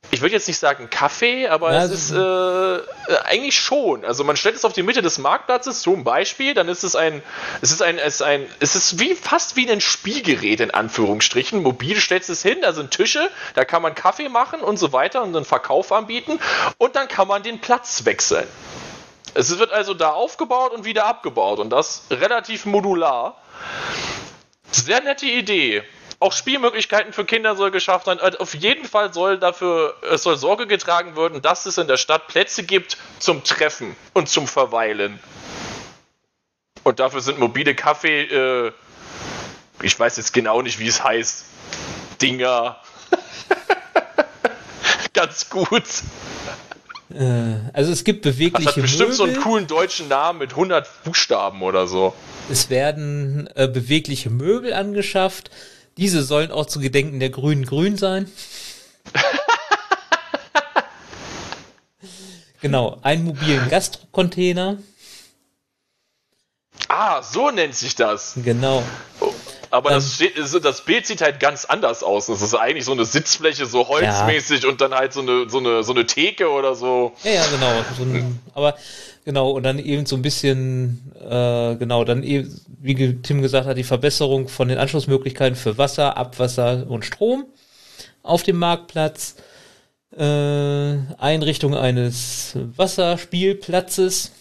ich 0.09 0.21
würde 0.21 0.35
jetzt 0.35 0.47
nicht 0.47 0.59
sagen 0.59 0.89
Kaffee, 0.89 1.47
aber 1.47 1.73
Ja, 1.73 1.83
es 1.83 1.91
ist 1.91 2.11
äh, 2.11 2.17
äh, 2.17 2.81
eigentlich 3.25 3.59
schon. 3.59 4.05
Also 4.05 4.23
man 4.23 4.37
stellt 4.37 4.55
es 4.55 4.63
auf 4.63 4.71
die 4.71 4.83
Mitte 4.83 5.01
des 5.01 5.17
Marktplatzes, 5.17 5.81
zum 5.81 6.03
Beispiel, 6.03 6.53
dann 6.53 6.69
ist 6.69 6.83
es 6.83 6.95
ein, 6.95 7.21
es 7.61 7.71
ist 7.71 7.81
ein, 7.81 7.97
es 7.97 8.15
ist 8.15 8.21
ein, 8.21 8.45
es 8.59 8.75
ist 8.75 8.99
wie 8.99 9.15
fast 9.15 9.57
wie 9.57 9.69
ein 9.69 9.81
Spielgerät 9.81 10.61
in 10.61 10.71
Anführungsstrichen. 10.71 11.61
Mobil 11.61 11.99
stellst 11.99 12.29
es 12.29 12.41
hin, 12.41 12.59
da 12.61 12.71
sind 12.71 12.91
Tische, 12.91 13.29
da 13.53 13.65
kann 13.65 13.81
man 13.81 13.95
Kaffee 13.95 14.29
machen 14.29 14.61
und 14.61 14.77
so 14.77 14.93
weiter 14.93 15.23
und 15.23 15.35
einen 15.35 15.45
Verkauf 15.45 15.91
anbieten 15.91 16.39
und 16.77 16.95
dann 16.95 17.07
kann 17.07 17.27
man 17.27 17.43
den 17.43 17.59
Platz 17.59 18.05
wechseln. 18.05 18.47
Es 19.33 19.59
wird 19.59 19.71
also 19.71 19.93
da 19.93 20.11
aufgebaut 20.11 20.71
und 20.71 20.85
wieder 20.85 21.05
abgebaut 21.05 21.59
und 21.59 21.69
das 21.69 22.03
relativ 22.09 22.65
modular. 22.65 23.35
Sehr 24.71 25.01
nette 25.01 25.25
Idee. 25.25 25.83
Auch 26.19 26.33
Spielmöglichkeiten 26.33 27.13
für 27.13 27.25
Kinder 27.25 27.55
soll 27.55 27.69
geschafft 27.69 28.07
werden. 28.07 28.19
Also 28.19 28.39
Auf 28.39 28.55
jeden 28.55 28.85
Fall 28.85 29.13
soll 29.13 29.37
dafür, 29.37 29.95
es 30.11 30.23
soll 30.23 30.37
Sorge 30.37 30.65
getragen 30.65 31.15
werden, 31.15 31.41
dass 31.41 31.65
es 31.65 31.77
in 31.77 31.87
der 31.87 31.97
Stadt 31.97 32.27
Plätze 32.27 32.63
gibt 32.63 32.97
zum 33.19 33.43
Treffen 33.43 33.95
und 34.13 34.27
zum 34.27 34.47
Verweilen. 34.47 35.19
Und 36.83 36.99
dafür 36.99 37.21
sind 37.21 37.37
mobile 37.37 37.75
Kaffee, 37.75 38.23
äh, 38.23 38.71
ich 39.81 39.99
weiß 39.99 40.17
jetzt 40.17 40.33
genau 40.33 40.61
nicht, 40.61 40.79
wie 40.79 40.87
es 40.87 41.03
heißt, 41.03 41.45
Dinger. 42.21 42.81
Ganz 45.13 45.49
gut. 45.49 45.83
Äh, 47.13 47.55
also 47.73 47.91
es 47.91 48.03
gibt 48.03 48.25
Das 48.25 48.33
bewegliche 48.35 48.69
hat 48.69 48.81
bestimmt 48.81 49.13
so 49.13 49.23
einen 49.23 49.33
Möbel. 49.33 49.43
coolen 49.43 49.67
deutschen 49.67 50.07
Namen 50.07 50.39
mit 50.39 50.51
100 50.51 51.03
Buchstaben 51.03 51.61
oder 51.61 51.87
so. 51.87 52.13
Es 52.49 52.69
werden 52.69 53.49
äh, 53.55 53.67
bewegliche 53.67 54.29
Möbel 54.29 54.73
angeschafft. 54.73 55.49
Diese 55.97 56.21
sollen 56.23 56.51
auch 56.51 56.65
zu 56.65 56.79
Gedenken 56.79 57.19
der 57.19 57.29
Grünen 57.29 57.65
grün 57.65 57.97
sein. 57.97 58.29
genau, 62.61 62.99
einen 63.01 63.23
mobilen 63.23 63.69
Gastrocontainer. 63.69 64.77
Ah, 66.89 67.21
so 67.21 67.51
nennt 67.51 67.75
sich 67.75 67.95
das. 67.95 68.33
Genau. 68.43 68.83
Aber 69.69 69.91
Ähm. 69.91 70.03
das, 70.35 70.61
das 70.61 70.81
Bild 70.81 71.05
sieht 71.05 71.21
halt 71.21 71.39
ganz 71.39 71.65
anders 71.65 72.03
aus. 72.03 72.27
Das 72.27 72.41
ist 72.41 72.53
eigentlich 72.53 72.85
so 72.85 72.91
eine 72.91 73.05
Sitzfläche, 73.05 73.65
so 73.65 73.87
holzmäßig 73.87 74.65
und 74.65 74.81
dann 74.81 74.93
halt 74.93 75.13
so 75.13 75.21
eine, 75.21 75.49
so 75.49 75.59
eine, 75.59 75.83
so 75.83 75.93
eine 75.93 76.05
Theke 76.05 76.49
oder 76.49 76.75
so. 76.75 77.13
Ja, 77.23 77.31
ja, 77.31 77.45
genau. 77.47 77.71
So 77.97 78.03
ein, 78.03 78.39
aber 78.53 78.75
genau, 79.25 79.51
und 79.51 79.63
dann 79.63 79.79
eben 79.79 80.05
so 80.05 80.15
ein 80.15 80.21
bisschen, 80.21 81.11
äh, 81.19 81.75
genau, 81.75 82.03
dann 82.03 82.23
eben, 82.23 82.61
wie 82.79 83.21
Tim 83.21 83.41
gesagt 83.41 83.67
hat, 83.67 83.77
die 83.77 83.83
Verbesserung 83.83 84.47
von 84.47 84.67
den 84.67 84.77
Anschlussmöglichkeiten 84.77 85.55
für 85.55 85.77
Wasser, 85.77 86.17
Abwasser 86.17 86.85
und 86.87 87.05
Strom 87.05 87.45
auf 88.23 88.43
dem 88.43 88.57
Marktplatz. 88.57 89.35
Äh, 90.17 90.97
Einrichtung 91.17 91.75
eines 91.75 92.53
Wasserspielplatzes 92.55 94.31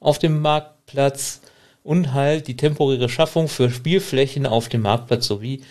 auf 0.00 0.18
dem 0.18 0.42
Marktplatz 0.42 1.40
und 1.88 2.12
halt 2.12 2.48
die 2.48 2.56
temporäre 2.56 3.08
Schaffung 3.08 3.48
für 3.48 3.70
Spielflächen 3.70 4.44
auf 4.44 4.68
dem 4.68 4.82
Marktplatz 4.82 5.26
sowie 5.26 5.64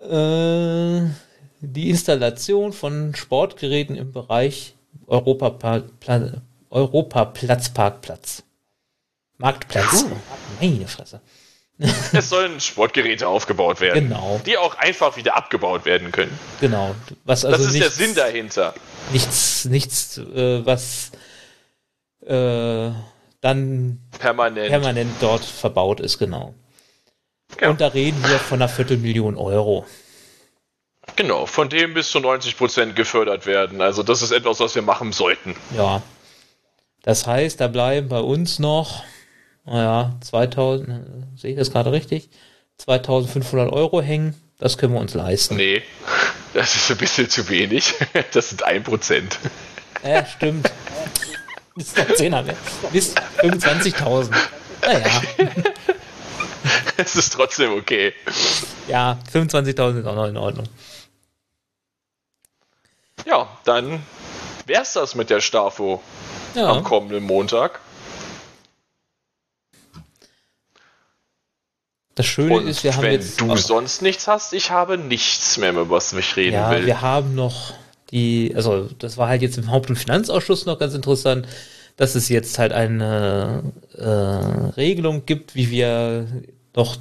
äh, 0.00 1.02
die 1.60 1.88
Installation 1.88 2.72
von 2.72 3.14
Sportgeräten 3.14 3.94
im 3.94 4.10
Bereich 4.10 4.74
Europa 5.06 5.84
Europaplatzparkplatz. 6.70 8.42
Marktplatz. 9.38 10.06
Meine 10.60 10.88
Fresse. 10.88 11.20
Es 12.12 12.28
sollen 12.28 12.58
Sportgeräte 12.58 13.28
aufgebaut 13.28 13.80
werden. 13.80 14.08
Genau, 14.08 14.40
Die 14.46 14.56
auch 14.56 14.74
einfach 14.78 15.16
wieder 15.16 15.36
abgebaut 15.36 15.84
werden 15.84 16.10
können. 16.10 16.36
genau. 16.58 16.96
Was 17.24 17.42
Das 17.42 17.52
also 17.52 17.66
ist 17.66 17.74
der 17.74 17.82
nichts, 17.82 17.96
Sinn 17.98 18.14
dahinter. 18.16 18.74
nichts, 19.12 19.64
nichts, 19.66 20.18
äh, 20.18 20.66
was 20.66 21.12
äh, 22.26 22.90
dann 23.46 24.00
Permanent. 24.18 24.68
permanent 24.68 25.10
dort 25.20 25.44
verbaut 25.44 26.00
ist, 26.00 26.18
genau. 26.18 26.54
Ja. 27.60 27.70
Und 27.70 27.80
da 27.80 27.86
reden 27.88 28.20
wir 28.22 28.38
von 28.40 28.60
einer 28.60 28.68
Viertelmillion 28.68 29.36
Euro. 29.36 29.86
Genau, 31.14 31.46
von 31.46 31.68
dem 31.68 31.94
bis 31.94 32.10
zu 32.10 32.18
90% 32.18 32.94
gefördert 32.94 33.46
werden. 33.46 33.80
Also 33.80 34.02
das 34.02 34.22
ist 34.22 34.32
etwas, 34.32 34.58
was 34.58 34.74
wir 34.74 34.82
machen 34.82 35.12
sollten. 35.12 35.54
Ja. 35.76 36.02
Das 37.02 37.26
heißt, 37.28 37.60
da 37.60 37.68
bleiben 37.68 38.08
bei 38.08 38.18
uns 38.18 38.58
noch, 38.58 39.04
naja, 39.64 40.16
2000, 40.22 40.88
äh, 40.88 40.92
sehe 41.36 41.52
ich 41.52 41.56
das 41.56 41.70
gerade 41.70 41.92
richtig? 41.92 42.28
2500 42.78 43.72
Euro 43.72 44.02
hängen. 44.02 44.34
Das 44.58 44.76
können 44.76 44.94
wir 44.94 45.00
uns 45.00 45.14
leisten. 45.14 45.54
Nee, 45.54 45.82
das 46.54 46.74
ist 46.74 46.90
ein 46.90 46.98
bisschen 46.98 47.30
zu 47.30 47.48
wenig. 47.48 47.94
Das 48.32 48.50
sind 48.50 48.66
1%. 48.66 49.22
Ja, 50.04 50.26
stimmt. 50.26 50.70
Ist 51.76 51.96
doch 51.98 52.04
10er 52.04 52.42
mehr. 52.42 52.56
Bis 52.92 53.14
25.000. 53.14 54.34
Naja. 54.82 55.22
es 56.96 57.16
ist 57.16 57.32
trotzdem 57.32 57.72
okay. 57.72 58.14
Ja, 58.88 59.18
25.000 59.32 60.00
ist 60.00 60.06
auch 60.06 60.14
noch 60.14 60.26
in 60.26 60.36
Ordnung. 60.36 60.66
Ja, 63.26 63.48
dann 63.64 64.02
wär's 64.66 64.92
das 64.94 65.14
mit 65.14 65.30
der 65.30 65.40
Stafo 65.40 66.02
Ja. 66.54 66.68
am 66.70 66.82
kommenden 66.84 67.24
Montag. 67.24 67.80
Das 72.14 72.24
Schöne 72.26 72.54
Und 72.56 72.66
ist, 72.68 72.82
wir 72.82 72.94
haben 72.96 73.02
wenn 73.02 73.12
jetzt. 73.12 73.40
du 73.40 73.52
auch- 73.52 73.56
sonst 73.58 74.00
nichts 74.00 74.26
hast, 74.26 74.54
ich 74.54 74.70
habe 74.70 74.96
nichts 74.96 75.58
mehr, 75.58 75.70
über 75.72 75.90
was 75.90 76.12
ich 76.14 76.36
reden 76.36 76.54
ja, 76.54 76.70
will. 76.70 76.86
wir 76.86 77.02
haben 77.02 77.34
noch 77.34 77.74
die, 78.10 78.52
also 78.54 78.88
das 78.98 79.16
war 79.16 79.28
halt 79.28 79.42
jetzt 79.42 79.58
im 79.58 79.70
Haupt- 79.70 79.90
und 79.90 79.96
Finanzausschuss 79.96 80.66
noch 80.66 80.78
ganz 80.78 80.94
interessant, 80.94 81.46
dass 81.96 82.14
es 82.14 82.28
jetzt 82.28 82.58
halt 82.58 82.72
eine 82.72 83.72
äh, 83.96 84.04
Regelung 84.04 85.24
gibt, 85.26 85.54
wie 85.54 85.70
wir 85.70 86.26
noch 86.74 86.98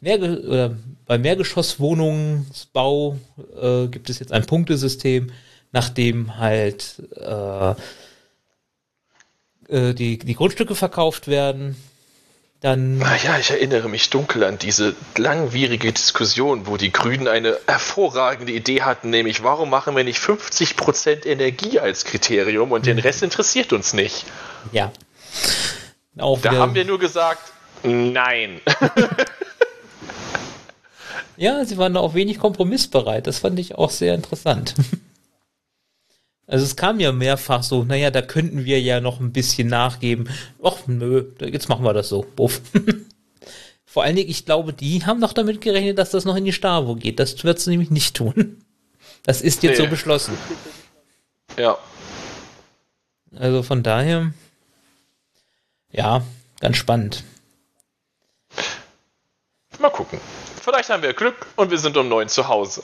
mehr 0.00 0.20
oder 0.20 0.76
bei 1.06 1.18
Mehrgeschosswohnungsbau 1.18 3.18
äh, 3.60 3.86
gibt 3.88 4.08
es 4.08 4.20
jetzt 4.20 4.32
ein 4.32 4.46
Punktesystem, 4.46 5.32
nachdem 5.72 6.38
halt 6.38 7.02
äh, 7.16 7.74
äh, 9.68 9.94
die, 9.94 10.18
die 10.18 10.34
Grundstücke 10.34 10.74
verkauft 10.74 11.28
werden. 11.28 11.76
Dann 12.62 13.02
Ah 13.02 13.16
ja, 13.16 13.38
ich 13.38 13.50
erinnere 13.50 13.88
mich 13.88 14.08
dunkel 14.10 14.44
an 14.44 14.56
diese 14.56 14.94
langwierige 15.16 15.92
Diskussion, 15.92 16.66
wo 16.68 16.76
die 16.76 16.92
Grünen 16.92 17.26
eine 17.26 17.58
hervorragende 17.66 18.52
Idee 18.52 18.82
hatten, 18.82 19.10
nämlich 19.10 19.42
warum 19.42 19.68
machen 19.68 19.96
wir 19.96 20.04
nicht 20.04 20.20
50% 20.20 21.26
Energie 21.26 21.80
als 21.80 22.04
Kriterium 22.04 22.70
und 22.70 22.86
den 22.86 23.00
Rest 23.00 23.24
interessiert 23.24 23.72
uns 23.72 23.92
nicht. 23.92 24.24
ja. 24.72 24.92
Auch 26.18 26.40
Da 26.42 26.52
haben 26.52 26.74
wir 26.74 26.84
nur 26.84 26.98
gesagt, 26.98 27.52
nein. 27.82 28.60
Ja, 31.36 31.64
sie 31.64 31.78
waren 31.78 31.96
auch 31.96 32.14
wenig 32.14 32.38
kompromissbereit. 32.38 33.26
Das 33.26 33.38
fand 33.38 33.58
ich 33.58 33.74
auch 33.76 33.90
sehr 33.90 34.14
interessant. 34.14 34.74
Also 36.52 36.66
es 36.66 36.76
kam 36.76 37.00
ja 37.00 37.12
mehrfach 37.12 37.62
so, 37.62 37.82
naja, 37.82 38.10
da 38.10 38.20
könnten 38.20 38.66
wir 38.66 38.78
ja 38.78 39.00
noch 39.00 39.20
ein 39.20 39.32
bisschen 39.32 39.68
nachgeben. 39.68 40.28
Ach 40.62 40.76
nö, 40.86 41.24
jetzt 41.40 41.70
machen 41.70 41.82
wir 41.82 41.94
das 41.94 42.10
so. 42.10 42.26
Buff. 42.36 42.60
Vor 43.86 44.02
allen 44.02 44.16
Dingen, 44.16 44.28
ich 44.28 44.44
glaube, 44.44 44.74
die 44.74 45.06
haben 45.06 45.18
noch 45.18 45.32
damit 45.32 45.62
gerechnet, 45.62 45.96
dass 45.96 46.10
das 46.10 46.26
noch 46.26 46.36
in 46.36 46.44
die 46.44 46.52
Stavo 46.52 46.94
geht. 46.94 47.18
Das 47.18 47.42
wird 47.44 47.58
sie 47.58 47.70
nämlich 47.70 47.90
nicht 47.90 48.14
tun. 48.14 48.62
Das 49.22 49.40
ist 49.40 49.62
jetzt 49.62 49.78
Nee. 49.78 49.84
so 49.84 49.90
beschlossen. 49.90 50.34
Ja, 51.58 51.78
Also 53.34 53.62
von 53.62 53.82
daher, 53.82 54.34
ja, 55.90 56.22
ganz 56.60 56.76
spannend. 56.76 57.24
mal 59.78 59.88
gucken. 59.90 60.20
Vielleicht 60.62 60.90
haben 60.90 61.02
wir 61.02 61.14
Glück 61.14 61.46
und 61.56 61.70
wir 61.70 61.78
sind 61.78 61.96
um 61.96 62.08
neun 62.10 62.28
zu 62.28 62.46
Hause. 62.46 62.82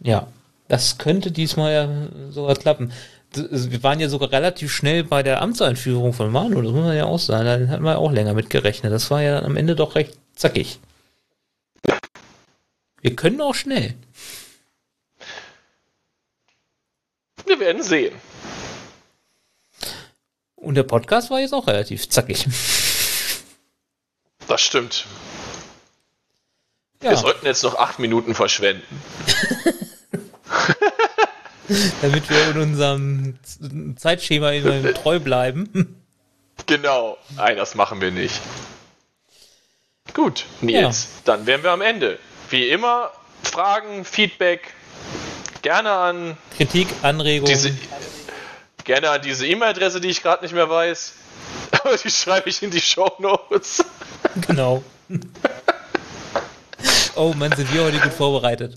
Ja, 0.00 0.26
das 0.72 0.96
könnte 0.96 1.30
diesmal 1.30 1.70
ja 1.70 2.30
sogar 2.32 2.56
klappen. 2.56 2.94
Wir 3.34 3.82
waren 3.82 4.00
ja 4.00 4.08
sogar 4.08 4.32
relativ 4.32 4.72
schnell 4.72 5.04
bei 5.04 5.22
der 5.22 5.42
Amtseinführung 5.42 6.14
von 6.14 6.32
Manu, 6.32 6.62
das 6.62 6.72
muss 6.72 6.86
man 6.86 6.96
ja 6.96 7.04
auch 7.04 7.18
sagen. 7.18 7.44
Da 7.44 7.70
hatten 7.70 7.84
wir 7.84 7.98
auch 7.98 8.10
länger 8.10 8.32
mit 8.32 8.48
gerechnet. 8.48 8.90
Das 8.90 9.10
war 9.10 9.20
ja 9.20 9.42
am 9.42 9.58
Ende 9.58 9.76
doch 9.76 9.96
recht 9.96 10.18
zackig. 10.34 10.80
Wir 13.02 13.14
können 13.14 13.42
auch 13.42 13.54
schnell. 13.54 13.92
Wir 17.44 17.60
werden 17.60 17.82
sehen. 17.82 18.14
Und 20.56 20.76
der 20.76 20.84
Podcast 20.84 21.28
war 21.28 21.40
jetzt 21.40 21.52
auch 21.52 21.66
relativ 21.66 22.08
zackig. 22.08 22.46
Das 24.48 24.62
stimmt. 24.62 25.04
Wir 27.00 27.10
Ja, 27.10 27.16
sollten 27.18 27.44
jetzt 27.44 27.62
noch 27.62 27.74
acht 27.74 27.98
Minuten 27.98 28.34
verschwenden. 28.34 29.02
damit 32.02 32.28
wir 32.28 32.50
in 32.50 32.58
unserem 32.58 33.38
Zeitschema 33.96 34.52
treu 34.94 35.20
bleiben. 35.20 36.02
Genau. 36.66 37.18
Nein, 37.36 37.56
das 37.56 37.74
machen 37.74 38.00
wir 38.00 38.10
nicht. 38.10 38.40
Gut, 40.14 40.44
Nils, 40.60 41.08
dann 41.24 41.46
wären 41.46 41.62
wir 41.62 41.70
am 41.70 41.80
Ende. 41.80 42.18
Wie 42.50 42.68
immer, 42.68 43.10
Fragen, 43.42 44.04
Feedback, 44.04 44.74
gerne 45.62 45.90
an 45.90 46.36
Kritik, 46.56 46.88
Anregungen. 47.02 47.52
diese, 47.52 47.74
gerne 48.84 49.10
an 49.10 49.22
diese 49.22 49.46
E-Mail-Adresse, 49.46 50.00
die 50.00 50.08
ich 50.08 50.22
gerade 50.22 50.42
nicht 50.44 50.54
mehr 50.54 50.68
weiß. 50.68 51.14
Aber 51.72 51.96
die 51.96 52.10
schreibe 52.10 52.50
ich 52.50 52.62
in 52.62 52.70
die 52.70 52.80
Show 52.80 53.10
Notes. 53.18 53.84
Genau. 54.46 54.82
Oh 57.14 57.32
Mann, 57.34 57.54
sind 57.54 57.72
wir 57.72 57.84
heute 57.84 57.98
gut 57.98 58.12
vorbereitet. 58.12 58.76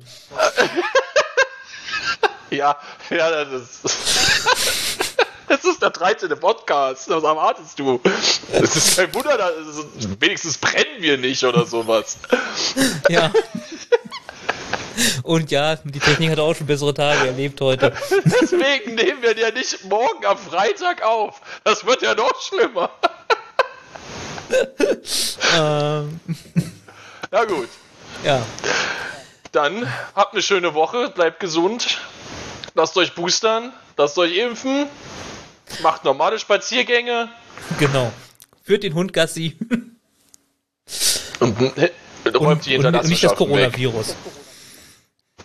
Ja, 2.49 2.77
ja, 3.09 3.45
das 3.45 3.61
ist. 3.83 5.15
Das 5.47 5.63
ist 5.63 5.81
der 5.81 5.91
13. 5.91 6.29
Podcast. 6.39 7.07
Was 7.07 7.23
erwartest 7.23 7.77
du? 7.77 8.01
Es 8.51 8.75
ist 8.75 8.97
kein 8.97 9.13
Wunder, 9.13 9.37
dass, 9.37 9.53
wenigstens 10.19 10.57
brennen 10.57 11.01
wir 11.01 11.17
nicht 11.17 11.43
oder 11.43 11.65
sowas. 11.65 12.17
Ja. 13.09 13.31
Und 15.23 15.51
ja, 15.51 15.75
die 15.75 15.99
Technik 15.99 16.31
hat 16.31 16.39
auch 16.39 16.55
schon 16.55 16.67
bessere 16.67 16.93
Tage 16.93 17.27
erlebt 17.27 17.61
heute. 17.61 17.93
Deswegen 18.41 18.95
nehmen 18.95 19.21
wir 19.21 19.37
ja 19.37 19.51
nicht 19.51 19.83
morgen 19.85 20.25
am 20.25 20.37
Freitag 20.37 21.03
auf. 21.03 21.41
Das 21.63 21.85
wird 21.85 22.01
ja 22.01 22.15
noch 22.15 22.41
schlimmer. 22.41 22.89
Ähm, 25.55 26.19
Na 27.31 27.45
gut, 27.45 27.69
ja, 28.23 28.41
dann 29.51 29.91
habt 30.15 30.33
eine 30.33 30.41
schöne 30.43 30.73
Woche, 30.73 31.09
bleibt 31.09 31.39
gesund, 31.39 31.99
lasst 32.75 32.95
euch 32.97 33.15
boostern, 33.15 33.73
lasst 33.97 34.17
euch 34.17 34.37
impfen, 34.37 34.87
macht 35.81 36.03
normale 36.03 36.37
Spaziergänge 36.37 37.29
genau. 37.79 38.11
Führt 38.63 38.83
den 38.83 38.93
Hund 38.93 39.13
Gassi 39.13 39.57
und 41.39 41.77
äh, 41.77 41.89
und, 42.25 42.35
räumt 42.39 42.65
die 42.65 42.77
und 42.77 42.83
nicht 42.83 42.93
das 42.93 43.07
Hinterlassenschaften 43.07 43.49
weg. 43.49 43.71
Coronavirus. 43.73 44.15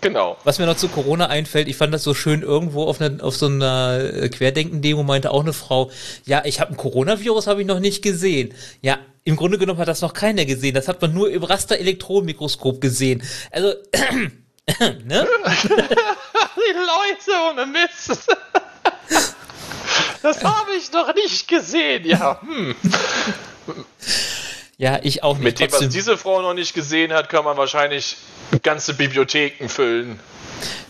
Genau. 0.01 0.39
Was 0.45 0.59
mir 0.59 0.65
noch 0.65 0.77
zu 0.77 0.89
Corona 0.89 1.27
einfällt, 1.27 1.69
ich 1.69 1.77
fand 1.77 1.93
das 1.93 2.03
so 2.03 2.15
schön, 2.15 2.43
irgendwo 2.43 2.85
auf, 2.85 3.01
einer, 3.01 3.23
auf 3.23 3.37
so 3.37 3.47
einer 3.47 3.99
äh, 4.01 4.29
Querdenken-Demo 4.31 5.03
meinte 5.03 5.31
auch 5.31 5.43
eine 5.43 5.53
Frau, 5.53 5.91
ja, 6.25 6.43
ich 6.47 6.59
habe 6.61 6.73
ein 6.73 6.77
Coronavirus, 6.79 7.47
habe 7.49 7.61
ich 7.61 7.67
noch 7.67 7.81
nicht 7.81 8.03
gesehen. 8.03 8.55
Ja, 8.81 8.99
im 9.25 9.37
Grunde 9.37 9.59
genommen 9.59 9.79
hat 9.79 9.89
das 9.89 10.01
noch 10.01 10.15
keiner 10.15 10.47
gesehen. 10.47 10.75
Das 10.75 10.89
hat 10.89 11.03
man 11.03 11.13
nur 11.13 11.31
im 11.31 11.43
Raster-Elektronenmikroskop 11.43 12.81
gesehen. 12.81 13.23
Also, 13.51 13.75
ne? 15.05 15.27
Die 16.69 16.75
Leute 16.75 17.51
ohne 17.51 17.67
Mist. 17.67 18.29
Das 20.23 20.45
habe 20.45 20.73
ich 20.79 20.93
noch 20.93 21.15
nicht 21.15 21.49
gesehen, 21.49 22.05
ja. 22.05 22.41
Hm. 22.43 22.75
Ja, 24.77 24.99
ich 25.03 25.23
auch 25.23 25.37
nicht. 25.39 25.45
Mit 25.45 25.61
dem, 25.61 25.73
was 25.73 25.89
diese 25.89 26.19
Frau 26.19 26.43
noch 26.43 26.53
nicht 26.55 26.75
gesehen 26.75 27.13
hat, 27.13 27.31
kann 27.31 27.45
man 27.45 27.57
wahrscheinlich 27.57 28.17
ganze 28.63 28.95
Bibliotheken 28.95 29.69
füllen. 29.69 30.21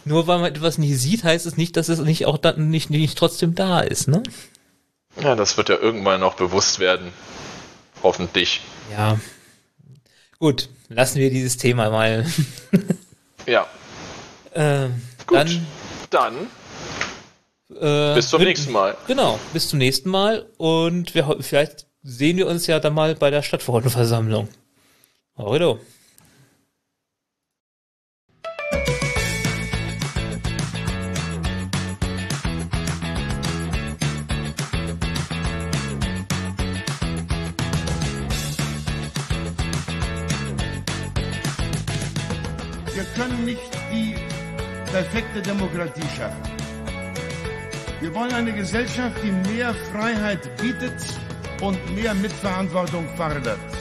nur 0.04 0.26
weil 0.26 0.38
man 0.40 0.52
etwas 0.52 0.78
nicht 0.78 0.98
sieht, 0.98 1.22
heißt 1.24 1.46
es 1.46 1.56
nicht, 1.56 1.76
dass 1.76 1.88
es 1.88 2.00
nicht 2.00 2.26
auch 2.26 2.38
dann 2.38 2.70
nicht, 2.70 2.90
nicht 2.90 3.16
trotzdem 3.16 3.54
da 3.54 3.80
ist, 3.80 4.08
ne? 4.08 4.22
Ja, 5.20 5.34
das 5.36 5.56
wird 5.56 5.68
ja 5.68 5.76
irgendwann 5.76 6.20
noch 6.20 6.34
bewusst 6.34 6.78
werden. 6.80 7.12
Hoffentlich. 8.02 8.60
Ja. 8.92 9.18
Gut, 10.38 10.68
lassen 10.88 11.18
wir 11.18 11.30
dieses 11.30 11.56
Thema 11.56 11.90
mal. 11.90 12.26
Ja. 13.46 13.66
ähm, 14.54 15.02
Gut. 15.30 15.38
Dann 15.38 15.66
Dann 16.10 16.34
äh, 17.80 18.14
bis 18.16 18.30
zum 18.30 18.42
nächsten 18.42 18.72
Mal. 18.72 18.96
Genau, 19.06 19.38
bis 19.52 19.68
zum 19.68 19.78
nächsten 19.78 20.10
Mal 20.10 20.44
und 20.56 21.14
wir, 21.14 21.36
vielleicht 21.38 21.86
sehen 22.02 22.36
wir 22.36 22.48
uns 22.48 22.66
ja 22.66 22.80
dann 22.80 22.94
mal 22.94 23.14
bei 23.14 23.30
der 23.30 23.42
Stadtverordnetenversammlung. 23.42 24.48
Horrido. 25.36 25.78
Wir 42.92 43.04
können 43.14 43.44
nicht 43.44 43.69
perfekte 44.92 45.40
Demokratie 45.40 46.08
schaffen. 46.16 46.42
Wir 48.00 48.14
wollen 48.14 48.32
eine 48.32 48.52
Gesellschaft, 48.52 49.16
die 49.22 49.30
mehr 49.50 49.74
Freiheit 49.92 50.56
bietet 50.56 50.94
und 51.60 51.78
mehr 51.94 52.14
Mitverantwortung 52.14 53.06
fordert. 53.16 53.79